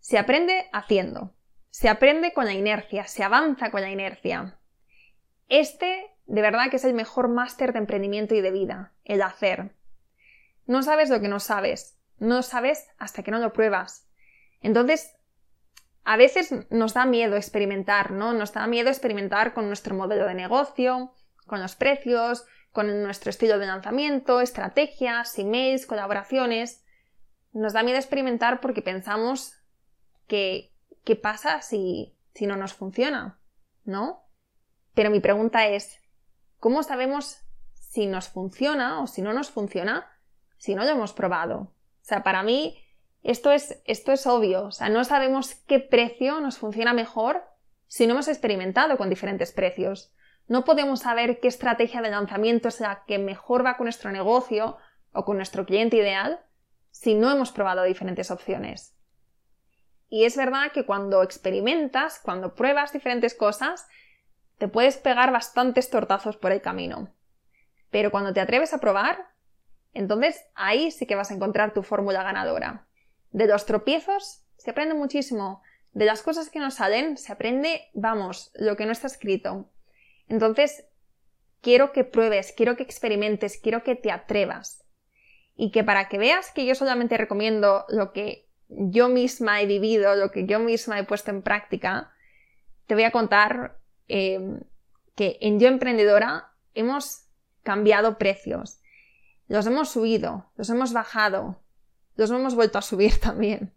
Se 0.00 0.18
aprende 0.18 0.66
haciendo, 0.72 1.36
se 1.70 1.88
aprende 1.88 2.32
con 2.32 2.46
la 2.46 2.54
inercia, 2.54 3.06
se 3.06 3.22
avanza 3.22 3.70
con 3.70 3.82
la 3.82 3.90
inercia. 3.90 4.58
Este, 5.48 6.10
de 6.26 6.42
verdad, 6.42 6.70
que 6.70 6.76
es 6.76 6.84
el 6.84 6.94
mejor 6.94 7.28
máster 7.28 7.72
de 7.72 7.78
emprendimiento 7.78 8.34
y 8.34 8.40
de 8.40 8.50
vida, 8.50 8.92
el 9.04 9.22
hacer. 9.22 9.74
No 10.66 10.82
sabes 10.82 11.10
lo 11.10 11.20
que 11.20 11.28
no 11.28 11.40
sabes, 11.40 11.98
no 12.18 12.42
sabes 12.42 12.88
hasta 12.98 13.22
que 13.22 13.30
no 13.30 13.38
lo 13.38 13.52
pruebas. 13.52 14.08
Entonces, 14.60 15.14
a 16.04 16.16
veces 16.16 16.54
nos 16.70 16.94
da 16.94 17.04
miedo 17.04 17.36
experimentar, 17.36 18.10
¿no? 18.10 18.32
Nos 18.32 18.52
da 18.52 18.66
miedo 18.66 18.88
experimentar 18.88 19.54
con 19.54 19.66
nuestro 19.66 19.94
modelo 19.94 20.26
de 20.26 20.34
negocio, 20.34 21.12
con 21.46 21.60
los 21.60 21.76
precios, 21.76 22.46
con 22.72 23.02
nuestro 23.02 23.30
estilo 23.30 23.58
de 23.58 23.66
lanzamiento, 23.66 24.40
estrategias, 24.40 25.38
emails, 25.38 25.86
colaboraciones. 25.86 26.84
Nos 27.52 27.72
da 27.72 27.82
miedo 27.82 27.98
experimentar 27.98 28.60
porque 28.60 28.82
pensamos 28.82 29.54
que 30.26 30.72
¿qué 31.04 31.16
pasa 31.16 31.62
si, 31.62 32.14
si 32.34 32.46
no 32.46 32.56
nos 32.56 32.74
funciona? 32.74 33.38
¿No? 33.84 34.25
Pero 34.96 35.10
mi 35.10 35.20
pregunta 35.20 35.66
es, 35.66 36.00
¿cómo 36.58 36.82
sabemos 36.82 37.42
si 37.74 38.06
nos 38.06 38.30
funciona 38.30 39.02
o 39.02 39.06
si 39.06 39.20
no 39.20 39.34
nos 39.34 39.50
funciona 39.50 40.10
si 40.56 40.74
no 40.74 40.84
lo 40.84 40.90
hemos 40.90 41.12
probado? 41.12 41.58
O 41.58 41.74
sea, 42.00 42.22
para 42.22 42.42
mí 42.42 42.82
esto 43.22 43.52
es, 43.52 43.82
esto 43.84 44.12
es 44.12 44.26
obvio. 44.26 44.64
O 44.64 44.70
sea, 44.70 44.88
no 44.88 45.04
sabemos 45.04 45.54
qué 45.66 45.80
precio 45.80 46.40
nos 46.40 46.56
funciona 46.56 46.94
mejor 46.94 47.44
si 47.88 48.06
no 48.06 48.14
hemos 48.14 48.28
experimentado 48.28 48.96
con 48.96 49.10
diferentes 49.10 49.52
precios. 49.52 50.14
No 50.48 50.64
podemos 50.64 51.00
saber 51.00 51.40
qué 51.40 51.48
estrategia 51.48 52.00
de 52.00 52.08
lanzamiento 52.08 52.68
es 52.68 52.80
la 52.80 53.04
que 53.06 53.18
mejor 53.18 53.66
va 53.66 53.76
con 53.76 53.84
nuestro 53.84 54.10
negocio 54.10 54.78
o 55.12 55.26
con 55.26 55.36
nuestro 55.36 55.66
cliente 55.66 55.98
ideal 55.98 56.40
si 56.90 57.14
no 57.14 57.30
hemos 57.30 57.52
probado 57.52 57.82
diferentes 57.82 58.30
opciones. 58.30 58.96
Y 60.08 60.24
es 60.24 60.38
verdad 60.38 60.72
que 60.72 60.86
cuando 60.86 61.22
experimentas, 61.22 62.18
cuando 62.18 62.54
pruebas 62.54 62.94
diferentes 62.94 63.34
cosas, 63.34 63.86
te 64.58 64.68
puedes 64.68 64.96
pegar 64.96 65.32
bastantes 65.32 65.90
tortazos 65.90 66.36
por 66.36 66.52
el 66.52 66.62
camino. 66.62 67.14
Pero 67.90 68.10
cuando 68.10 68.32
te 68.32 68.40
atreves 68.40 68.72
a 68.72 68.78
probar, 68.78 69.28
entonces 69.92 70.44
ahí 70.54 70.90
sí 70.90 71.06
que 71.06 71.14
vas 71.14 71.30
a 71.30 71.34
encontrar 71.34 71.72
tu 71.72 71.82
fórmula 71.82 72.22
ganadora. 72.22 72.86
De 73.30 73.46
los 73.46 73.66
tropiezos 73.66 74.44
se 74.56 74.70
aprende 74.70 74.94
muchísimo. 74.94 75.62
De 75.92 76.04
las 76.04 76.22
cosas 76.22 76.50
que 76.50 76.58
no 76.58 76.70
salen 76.70 77.16
se 77.16 77.32
aprende, 77.32 77.88
vamos, 77.94 78.50
lo 78.54 78.76
que 78.76 78.86
no 78.86 78.92
está 78.92 79.06
escrito. 79.06 79.70
Entonces, 80.28 80.86
quiero 81.60 81.92
que 81.92 82.04
pruebes, 82.04 82.52
quiero 82.56 82.76
que 82.76 82.82
experimentes, 82.82 83.58
quiero 83.58 83.82
que 83.82 83.94
te 83.94 84.10
atrevas. 84.10 84.84
Y 85.54 85.70
que 85.70 85.84
para 85.84 86.08
que 86.08 86.18
veas 86.18 86.50
que 86.50 86.66
yo 86.66 86.74
solamente 86.74 87.16
recomiendo 87.16 87.86
lo 87.88 88.12
que 88.12 88.46
yo 88.68 89.08
misma 89.08 89.60
he 89.60 89.66
vivido, 89.66 90.14
lo 90.16 90.30
que 90.30 90.44
yo 90.44 90.58
misma 90.58 90.98
he 90.98 91.04
puesto 91.04 91.30
en 91.30 91.42
práctica, 91.42 92.12
te 92.86 92.94
voy 92.94 93.04
a 93.04 93.10
contar 93.10 93.78
em, 94.08 94.60
que 95.14 95.38
en 95.40 95.58
Yo 95.60 95.68
Emprendedora 95.68 96.52
hemos 96.74 97.26
cambiado 97.62 98.18
precios. 98.18 98.80
Los 99.48 99.66
hemos 99.66 99.90
subido, 99.90 100.50
los 100.56 100.70
hemos 100.70 100.92
bajado, 100.92 101.60
los 102.16 102.30
hemos 102.30 102.54
vuelto 102.54 102.78
a 102.78 102.82
subir 102.82 103.18
también. 103.20 103.72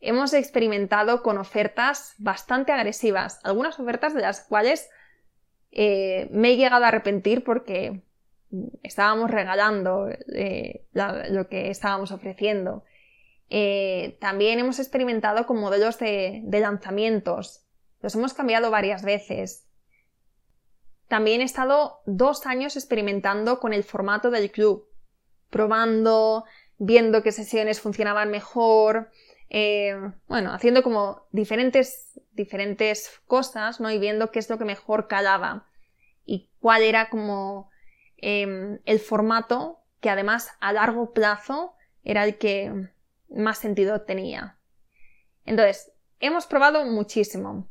Hemos 0.00 0.34
experimentado 0.34 1.22
con 1.22 1.38
ofertas 1.38 2.14
bastante 2.18 2.72
agresivas, 2.72 3.40
algunas 3.44 3.78
ofertas 3.80 4.14
de 4.14 4.20
las 4.20 4.40
cuales 4.40 4.90
eh, 5.72 6.28
me 6.30 6.50
he 6.52 6.56
llegado 6.56 6.84
a 6.84 6.88
arrepentir 6.88 7.44
porque 7.44 8.02
estábamos 8.82 9.30
regalando 9.30 10.08
eh, 10.32 10.86
lo 10.92 11.48
que 11.48 11.70
estábamos 11.70 12.12
ofreciendo. 12.12 12.84
Eh, 13.48 14.16
también 14.20 14.58
hemos 14.58 14.78
experimentado 14.78 15.46
con 15.46 15.58
modelos 15.58 15.98
de, 15.98 16.42
lanzamientos. 16.50 17.65
Los 18.02 18.14
hemos 18.14 18.34
cambiado 18.34 18.70
varias 18.70 19.02
veces. 19.02 19.66
También 21.08 21.40
he 21.40 21.44
estado 21.44 22.00
dos 22.06 22.46
años 22.46 22.76
experimentando 22.76 23.60
con 23.60 23.72
el 23.72 23.84
formato 23.84 24.30
del 24.30 24.50
club, 24.50 24.88
probando, 25.50 26.44
viendo 26.78 27.22
qué 27.22 27.32
sesiones 27.32 27.80
funcionaban 27.80 28.30
mejor, 28.30 29.10
eh, 29.48 29.94
bueno, 30.26 30.52
haciendo 30.52 30.82
como 30.82 31.26
diferentes, 31.30 32.20
diferentes 32.32 33.20
cosas, 33.26 33.80
¿no? 33.80 33.90
Y 33.90 33.98
viendo 33.98 34.30
qué 34.30 34.40
es 34.40 34.50
lo 34.50 34.58
que 34.58 34.64
mejor 34.64 35.06
calaba 35.06 35.66
y 36.24 36.50
cuál 36.60 36.82
era 36.82 37.08
como 37.08 37.70
em, 38.16 38.80
el 38.84 38.98
formato 38.98 39.80
que 40.00 40.10
además 40.10 40.50
a 40.60 40.72
largo 40.72 41.12
plazo 41.12 41.74
era 42.02 42.24
el 42.24 42.38
que 42.38 42.90
más 43.28 43.58
sentido 43.58 44.02
tenía. 44.02 44.58
Entonces, 45.44 45.92
hemos 46.20 46.46
probado 46.46 46.84
muchísimo. 46.84 47.68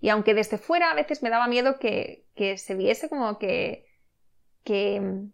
Y 0.00 0.08
aunque 0.08 0.34
desde 0.34 0.58
fuera 0.58 0.90
a 0.90 0.94
veces 0.94 1.22
me 1.22 1.30
daba 1.30 1.46
miedo 1.46 1.78
que, 1.78 2.26
que 2.34 2.56
se 2.56 2.74
viese 2.74 3.08
como 3.08 3.38
que, 3.38 3.86
que 4.64 5.28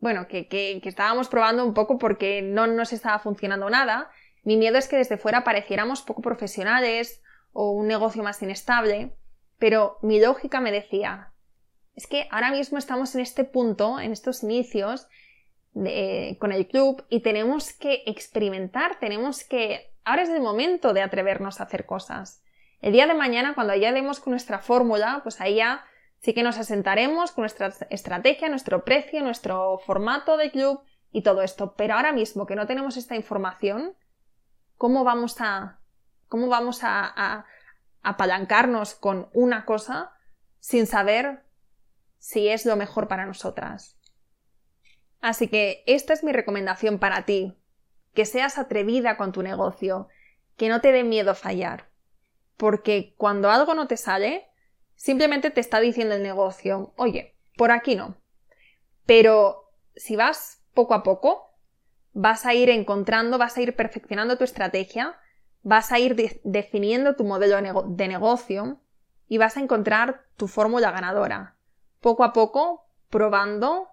bueno, 0.00 0.26
que, 0.28 0.48
que, 0.48 0.80
estábamos 0.84 1.28
probando 1.28 1.64
un 1.64 1.74
poco 1.74 1.98
porque 1.98 2.42
no 2.42 2.66
nos 2.66 2.92
estaba 2.92 3.18
funcionando 3.18 3.68
nada, 3.70 4.10
mi 4.42 4.56
miedo 4.56 4.78
es 4.78 4.88
que 4.88 4.96
desde 4.96 5.18
fuera 5.18 5.44
pareciéramos 5.44 6.02
poco 6.02 6.22
profesionales 6.22 7.22
o 7.52 7.72
un 7.72 7.86
negocio 7.86 8.22
más 8.22 8.42
inestable, 8.42 9.14
pero 9.58 9.98
mi 10.02 10.20
lógica 10.20 10.60
me 10.60 10.72
decía, 10.72 11.32
es 11.94 12.06
que 12.06 12.26
ahora 12.30 12.50
mismo 12.50 12.78
estamos 12.78 13.14
en 13.14 13.20
este 13.20 13.44
punto, 13.44 14.00
en 14.00 14.12
estos 14.12 14.42
inicios, 14.42 15.06
con 15.74 16.52
el 16.52 16.66
club 16.66 17.04
y 17.08 17.20
tenemos 17.20 17.72
que 17.72 18.02
experimentar, 18.06 18.98
tenemos 18.98 19.44
que... 19.44 19.92
Ahora 20.04 20.22
es 20.22 20.30
el 20.30 20.40
momento 20.40 20.92
de 20.92 21.02
atrevernos 21.02 21.60
a 21.60 21.64
hacer 21.64 21.86
cosas. 21.86 22.42
El 22.80 22.92
día 22.92 23.06
de 23.06 23.14
mañana, 23.14 23.54
cuando 23.54 23.74
ya 23.74 23.92
demos 23.92 24.20
con 24.20 24.30
nuestra 24.30 24.58
fórmula, 24.58 25.20
pues 25.22 25.40
ahí 25.40 25.56
ya 25.56 25.84
sí 26.18 26.32
que 26.32 26.42
nos 26.42 26.56
asentaremos 26.56 27.32
con 27.32 27.42
nuestra 27.42 27.72
estrategia, 27.90 28.48
nuestro 28.48 28.84
precio, 28.84 29.22
nuestro 29.22 29.78
formato 29.78 30.38
de 30.38 30.50
club 30.50 30.80
y 31.12 31.22
todo 31.22 31.42
esto. 31.42 31.74
Pero 31.76 31.94
ahora 31.94 32.12
mismo 32.12 32.46
que 32.46 32.56
no 32.56 32.66
tenemos 32.66 32.96
esta 32.96 33.16
información, 33.16 33.94
¿cómo 34.76 35.04
vamos 35.04 35.36
a, 35.40 35.80
cómo 36.28 36.48
vamos 36.48 36.82
a, 36.82 37.04
a 37.04 37.44
apalancarnos 38.02 38.94
con 38.94 39.28
una 39.34 39.66
cosa 39.66 40.12
sin 40.58 40.86
saber 40.86 41.44
si 42.18 42.48
es 42.48 42.64
lo 42.64 42.76
mejor 42.76 43.08
para 43.08 43.26
nosotras? 43.26 43.98
Así 45.20 45.48
que 45.48 45.84
esta 45.86 46.14
es 46.14 46.24
mi 46.24 46.32
recomendación 46.32 46.98
para 46.98 47.26
ti, 47.26 47.58
que 48.14 48.24
seas 48.24 48.56
atrevida 48.56 49.18
con 49.18 49.32
tu 49.32 49.42
negocio, 49.42 50.08
que 50.56 50.70
no 50.70 50.80
te 50.80 50.92
dé 50.92 51.04
miedo 51.04 51.34
fallar, 51.34 51.89
porque 52.60 53.14
cuando 53.16 53.50
algo 53.50 53.72
no 53.72 53.86
te 53.86 53.96
sale, 53.96 54.46
simplemente 54.94 55.48
te 55.48 55.60
está 55.60 55.80
diciendo 55.80 56.14
el 56.14 56.22
negocio, 56.22 56.92
oye, 56.98 57.34
por 57.56 57.70
aquí 57.70 57.96
no. 57.96 58.18
Pero 59.06 59.72
si 59.96 60.14
vas 60.14 60.62
poco 60.74 60.92
a 60.92 61.02
poco, 61.02 61.54
vas 62.12 62.44
a 62.44 62.52
ir 62.52 62.68
encontrando, 62.68 63.38
vas 63.38 63.56
a 63.56 63.62
ir 63.62 63.74
perfeccionando 63.74 64.36
tu 64.36 64.44
estrategia, 64.44 65.18
vas 65.62 65.90
a 65.90 65.98
ir 65.98 66.40
definiendo 66.44 67.16
tu 67.16 67.24
modelo 67.24 67.56
de 67.86 68.08
negocio 68.08 68.78
y 69.26 69.38
vas 69.38 69.56
a 69.56 69.60
encontrar 69.60 70.26
tu 70.36 70.46
fórmula 70.46 70.90
ganadora. 70.90 71.56
Poco 72.00 72.24
a 72.24 72.34
poco, 72.34 72.84
probando 73.08 73.88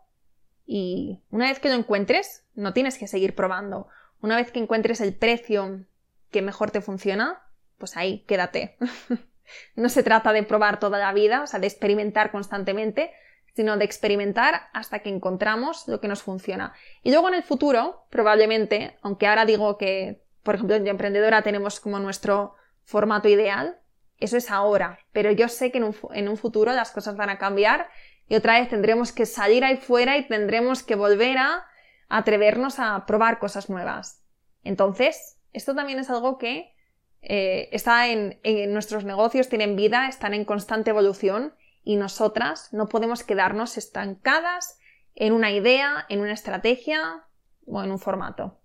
y 0.65 1.21
una 1.29 1.47
vez 1.47 1.61
que 1.61 1.69
lo 1.69 1.75
encuentres, 1.75 2.45
no 2.53 2.73
tienes 2.73 2.97
que 2.97 3.07
seguir 3.07 3.33
probando. 3.33 3.87
Una 4.19 4.35
vez 4.35 4.51
que 4.51 4.59
encuentres 4.59 4.99
el 4.99 5.15
precio 5.15 5.85
que 6.31 6.41
mejor 6.41 6.71
te 6.71 6.81
funciona, 6.81 7.46
pues 7.77 7.97
ahí 7.97 8.23
quédate. 8.27 8.77
no 9.75 9.89
se 9.89 10.03
trata 10.03 10.33
de 10.33 10.43
probar 10.43 10.79
toda 10.79 10.99
la 10.99 11.13
vida, 11.13 11.41
o 11.41 11.47
sea, 11.47 11.59
de 11.59 11.67
experimentar 11.67 12.31
constantemente, 12.31 13.11
sino 13.55 13.77
de 13.77 13.85
experimentar 13.85 14.69
hasta 14.73 14.99
que 14.99 15.09
encontramos 15.09 15.87
lo 15.87 15.99
que 15.99 16.07
nos 16.07 16.21
funciona. 16.21 16.73
Y 17.01 17.11
luego 17.11 17.27
en 17.27 17.35
el 17.35 17.43
futuro, 17.43 18.05
probablemente, 18.09 18.97
aunque 19.01 19.27
ahora 19.27 19.45
digo 19.45 19.77
que, 19.77 20.21
por 20.43 20.55
ejemplo, 20.55 20.75
en 20.75 20.87
Emprendedora 20.87 21.41
tenemos 21.41 21.79
como 21.79 21.99
nuestro 21.99 22.55
formato 22.83 23.27
ideal, 23.29 23.79
eso 24.19 24.37
es 24.37 24.49
ahora, 24.51 24.99
pero 25.11 25.31
yo 25.31 25.47
sé 25.47 25.71
que 25.71 25.77
en 25.77 25.85
un, 25.85 25.95
en 26.13 26.27
un 26.29 26.37
futuro 26.37 26.71
las 26.73 26.91
cosas 26.91 27.15
van 27.15 27.29
a 27.29 27.37
cambiar 27.37 27.89
y 28.27 28.35
otra 28.35 28.59
vez 28.59 28.69
tendremos 28.69 29.11
que 29.11 29.25
salir 29.25 29.63
ahí 29.63 29.77
fuera 29.77 30.17
y 30.17 30.27
tendremos 30.27 30.83
que 30.83 30.95
volver 30.95 31.37
a 31.37 31.65
atrevernos 32.09 32.79
a 32.79 33.05
probar 33.05 33.39
cosas 33.39 33.69
nuevas. 33.69 34.23
Entonces, 34.63 35.39
esto 35.53 35.75
también 35.75 35.99
es 35.99 36.09
algo 36.09 36.37
que 36.37 36.73
eh, 37.21 37.69
está 37.71 38.07
en, 38.07 38.39
nuestros 38.73 39.03
negocios, 39.03 39.49
tienen 39.49 39.75
vida, 39.75 40.07
están 40.07 40.33
en 40.33 40.45
constante 40.45 40.91
evolución 40.91 41.53
y 41.83 41.95
nosotras 41.95 42.73
no 42.73 42.87
podemos 42.87 43.23
quedarnos 43.23 43.77
estancadas 43.77 44.79
en 45.15 45.33
una 45.33 45.51
idea, 45.51 46.05
en 46.09 46.19
una 46.19 46.33
estrategia 46.33 47.25
o 47.65 47.83
en 47.83 47.91
un 47.91 47.99
formato. 47.99 48.59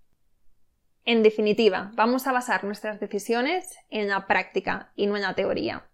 En 1.04 1.22
definitiva, 1.22 1.90
vamos 1.94 2.26
a 2.26 2.32
basar 2.32 2.64
nuestras 2.64 3.00
decisiones 3.00 3.76
en 3.90 4.08
la 4.08 4.26
práctica 4.26 4.92
y 4.94 5.06
no 5.06 5.16
en 5.16 5.22
la 5.22 5.34
teoría. 5.34 5.88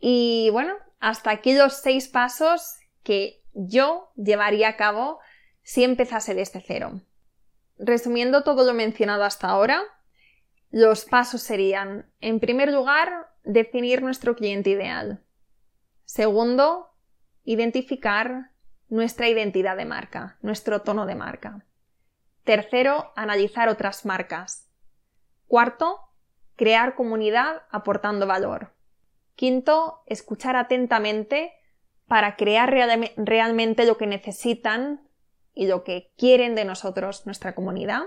Y 0.00 0.48
bueno, 0.50 0.74
hasta 0.98 1.30
aquí 1.30 1.54
los 1.54 1.74
seis 1.74 2.08
pasos 2.08 2.76
que 3.02 3.42
yo 3.52 4.10
llevaría 4.16 4.68
a 4.68 4.76
cabo 4.76 5.20
si 5.62 5.84
empezase 5.84 6.34
desde 6.34 6.60
cero. 6.60 7.00
Resumiendo 7.78 8.42
todo 8.42 8.64
lo 8.64 8.74
mencionado 8.74 9.24
hasta 9.24 9.48
ahora, 9.48 9.82
los 10.70 11.04
pasos 11.04 11.42
serían, 11.42 12.10
en 12.20 12.40
primer 12.40 12.72
lugar, 12.72 13.30
definir 13.42 14.02
nuestro 14.02 14.36
cliente 14.36 14.70
ideal. 14.70 15.24
Segundo, 16.04 16.94
identificar 17.44 18.52
nuestra 18.88 19.28
identidad 19.28 19.76
de 19.76 19.84
marca, 19.84 20.38
nuestro 20.42 20.82
tono 20.82 21.06
de 21.06 21.14
marca. 21.14 21.66
Tercero, 22.44 23.12
analizar 23.16 23.68
otras 23.68 24.04
marcas. 24.04 24.68
Cuarto, 25.46 26.00
crear 26.56 26.94
comunidad 26.94 27.62
aportando 27.70 28.26
valor. 28.26 28.74
Quinto, 29.34 30.02
escuchar 30.06 30.56
atentamente 30.56 31.52
para 32.06 32.36
crear 32.36 32.70
realmente 33.16 33.86
lo 33.86 33.96
que 33.96 34.06
necesitan 34.06 35.08
y 35.54 35.66
lo 35.66 35.84
que 35.84 36.12
quieren 36.16 36.54
de 36.54 36.64
nosotros 36.64 37.24
nuestra 37.26 37.54
comunidad. 37.54 38.02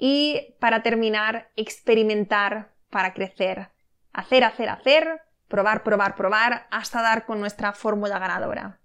Y 0.00 0.56
para 0.58 0.82
terminar, 0.82 1.50
experimentar 1.56 2.72
para 2.88 3.12
crecer. 3.12 3.68
Hacer, 4.12 4.44
hacer, 4.44 4.70
hacer, 4.70 5.20
probar, 5.46 5.84
probar, 5.84 6.16
probar, 6.16 6.66
hasta 6.70 7.02
dar 7.02 7.26
con 7.26 7.38
nuestra 7.38 7.74
fórmula 7.74 8.18
ganadora. 8.18 8.80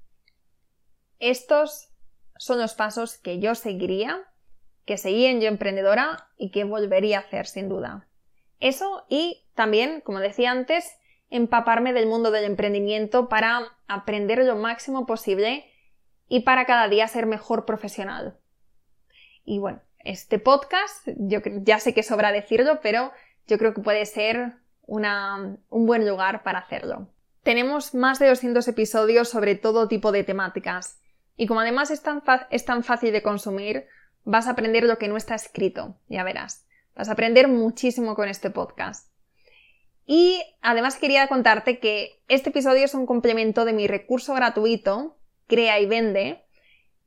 Estos 1.19 1.89
son 2.37 2.59
los 2.59 2.73
pasos 2.73 3.17
que 3.17 3.39
yo 3.39 3.55
seguiría, 3.55 4.21
que 4.85 4.97
seguí 4.97 5.25
en 5.25 5.39
Yo 5.39 5.47
Emprendedora 5.47 6.29
y 6.37 6.51
que 6.51 6.65
volvería 6.65 7.19
a 7.19 7.21
hacer 7.21 7.47
sin 7.47 7.69
duda. 7.69 8.09
Eso 8.59 9.05
y 9.09 9.47
también, 9.55 10.01
como 10.01 10.19
decía 10.19 10.51
antes, 10.51 10.97
empaparme 11.29 11.93
del 11.93 12.07
mundo 12.07 12.29
del 12.29 12.43
emprendimiento 12.43 13.29
para 13.29 13.77
aprender 13.87 14.43
lo 14.43 14.57
máximo 14.57 15.05
posible 15.05 15.65
y 16.27 16.41
para 16.41 16.65
cada 16.65 16.89
día 16.89 17.07
ser 17.07 17.25
mejor 17.25 17.65
profesional. 17.65 18.37
Y 19.45 19.59
bueno, 19.59 19.81
este 20.05 20.39
podcast, 20.39 21.07
yo 21.17 21.39
ya 21.61 21.79
sé 21.79 21.93
que 21.93 22.03
sobra 22.03 22.31
decirlo, 22.31 22.79
pero 22.81 23.11
yo 23.47 23.57
creo 23.57 23.73
que 23.73 23.81
puede 23.81 24.05
ser 24.05 24.53
un 24.87 25.59
buen 25.69 26.07
lugar 26.07 26.43
para 26.43 26.59
hacerlo. 26.59 27.09
Tenemos 27.43 27.93
más 27.93 28.19
de 28.19 28.27
200 28.27 28.67
episodios 28.67 29.29
sobre 29.29 29.55
todo 29.55 29.87
tipo 29.87 30.11
de 30.11 30.23
temáticas 30.23 30.99
y 31.35 31.47
como 31.47 31.59
además 31.59 31.91
es 31.91 32.01
tan, 32.01 32.23
es 32.49 32.65
tan 32.65 32.83
fácil 32.83 33.11
de 33.11 33.21
consumir, 33.21 33.87
vas 34.23 34.47
a 34.47 34.51
aprender 34.51 34.83
lo 34.83 34.97
que 34.97 35.07
no 35.07 35.17
está 35.17 35.35
escrito, 35.35 35.97
ya 36.07 36.23
verás. 36.23 36.65
Vas 36.95 37.09
a 37.09 37.13
aprender 37.13 37.47
muchísimo 37.47 38.15
con 38.15 38.29
este 38.29 38.49
podcast. 38.49 39.11
Y 40.05 40.41
además 40.61 40.97
quería 40.97 41.27
contarte 41.27 41.79
que 41.79 42.21
este 42.27 42.51
episodio 42.51 42.85
es 42.85 42.93
un 42.93 43.05
complemento 43.05 43.65
de 43.65 43.73
mi 43.73 43.87
recurso 43.87 44.33
gratuito, 44.33 45.17
Crea 45.47 45.79
y 45.79 45.87
Vende, 45.87 46.45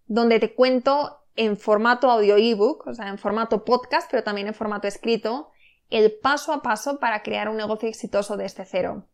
donde 0.06 0.40
te 0.40 0.54
cuento 0.54 1.17
en 1.38 1.56
formato 1.56 2.10
audio 2.10 2.36
ebook, 2.36 2.88
o 2.88 2.94
sea, 2.94 3.08
en 3.08 3.16
formato 3.16 3.64
podcast, 3.64 4.10
pero 4.10 4.24
también 4.24 4.48
en 4.48 4.54
formato 4.54 4.88
escrito, 4.88 5.52
el 5.88 6.10
paso 6.10 6.52
a 6.52 6.62
paso 6.62 6.98
para 6.98 7.22
crear 7.22 7.48
un 7.48 7.56
negocio 7.56 7.88
exitoso 7.88 8.36
desde 8.36 8.64
cero. 8.64 9.06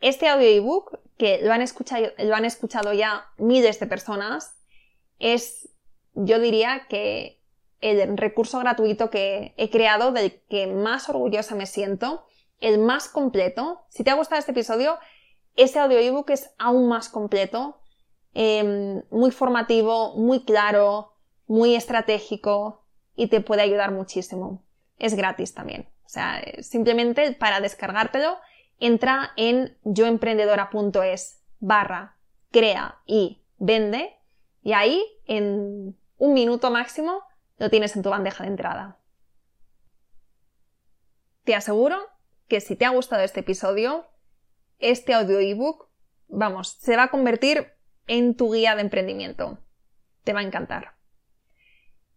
Este 0.00 0.28
audio 0.28 0.48
ebook, 0.48 0.98
que 1.18 1.40
lo 1.42 1.52
han 1.52 1.60
escuchado, 1.60 2.06
lo 2.16 2.34
han 2.34 2.46
escuchado 2.46 2.94
ya 2.94 3.26
miles 3.36 3.78
de 3.80 3.86
personas, 3.86 4.56
es, 5.18 5.68
yo 6.14 6.38
diría 6.38 6.86
que 6.88 7.42
el 7.82 8.16
recurso 8.16 8.58
gratuito 8.58 9.10
que 9.10 9.52
he 9.58 9.68
creado 9.68 10.10
del 10.10 10.40
que 10.48 10.68
más 10.68 11.10
orgullosa 11.10 11.54
me 11.54 11.66
siento, 11.66 12.24
el 12.60 12.78
más 12.78 13.08
completo. 13.10 13.82
Si 13.90 14.04
te 14.04 14.10
ha 14.10 14.14
gustado 14.14 14.38
este 14.38 14.52
episodio, 14.52 14.96
este 15.54 15.80
audio 15.80 15.98
ebook 15.98 16.30
es 16.30 16.50
aún 16.56 16.88
más 16.88 17.10
completo, 17.10 17.77
em, 18.40 19.02
muy 19.10 19.32
formativo, 19.32 20.14
muy 20.14 20.44
claro, 20.44 21.12
muy 21.48 21.74
estratégico 21.74 22.84
y 23.16 23.26
te 23.26 23.40
puede 23.40 23.62
ayudar 23.62 23.90
muchísimo. 23.90 24.62
Es 24.96 25.14
gratis 25.16 25.54
también. 25.54 25.88
O 26.06 26.08
sea, 26.08 26.40
simplemente 26.60 27.32
para 27.32 27.60
descargártelo, 27.60 28.38
entra 28.78 29.32
en 29.36 29.76
yoemprendedora.es 29.82 31.42
barra 31.58 32.16
crea 32.52 33.00
y 33.06 33.42
vende 33.58 34.14
y 34.62 34.72
ahí 34.72 35.04
en 35.26 35.98
un 36.16 36.32
minuto 36.32 36.70
máximo 36.70 37.24
lo 37.56 37.70
tienes 37.70 37.96
en 37.96 38.04
tu 38.04 38.10
bandeja 38.10 38.44
de 38.44 38.50
entrada. 38.50 38.98
Te 41.42 41.56
aseguro 41.56 41.98
que 42.46 42.60
si 42.60 42.76
te 42.76 42.84
ha 42.84 42.90
gustado 42.90 43.22
este 43.22 43.40
episodio, 43.40 44.06
este 44.78 45.12
audio 45.12 45.40
ebook, 45.40 45.88
vamos, 46.28 46.68
se 46.78 46.96
va 46.96 47.04
a 47.04 47.10
convertir 47.10 47.76
en 48.08 48.34
tu 48.34 48.52
guía 48.52 48.74
de 48.74 48.82
emprendimiento. 48.82 49.58
Te 50.24 50.32
va 50.32 50.40
a 50.40 50.44
encantar. 50.44 50.94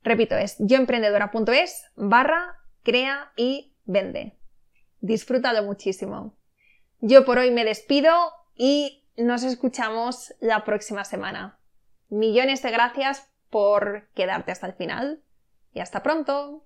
Repito, 0.03 0.35
es 0.35 0.55
yoemprendedora.es 0.59 1.91
barra 1.95 2.57
crea 2.83 3.31
y 3.35 3.75
vende. 3.85 4.37
Disfrútalo 4.99 5.63
muchísimo. 5.63 6.37
Yo 6.99 7.25
por 7.25 7.37
hoy 7.37 7.51
me 7.51 7.65
despido 7.65 8.13
y 8.55 9.03
nos 9.17 9.43
escuchamos 9.43 10.33
la 10.39 10.63
próxima 10.63 11.03
semana. 11.03 11.59
Millones 12.09 12.61
de 12.61 12.71
gracias 12.71 13.29
por 13.49 14.09
quedarte 14.13 14.51
hasta 14.51 14.67
el 14.67 14.73
final 14.73 15.23
y 15.73 15.79
hasta 15.79 16.03
pronto. 16.03 16.65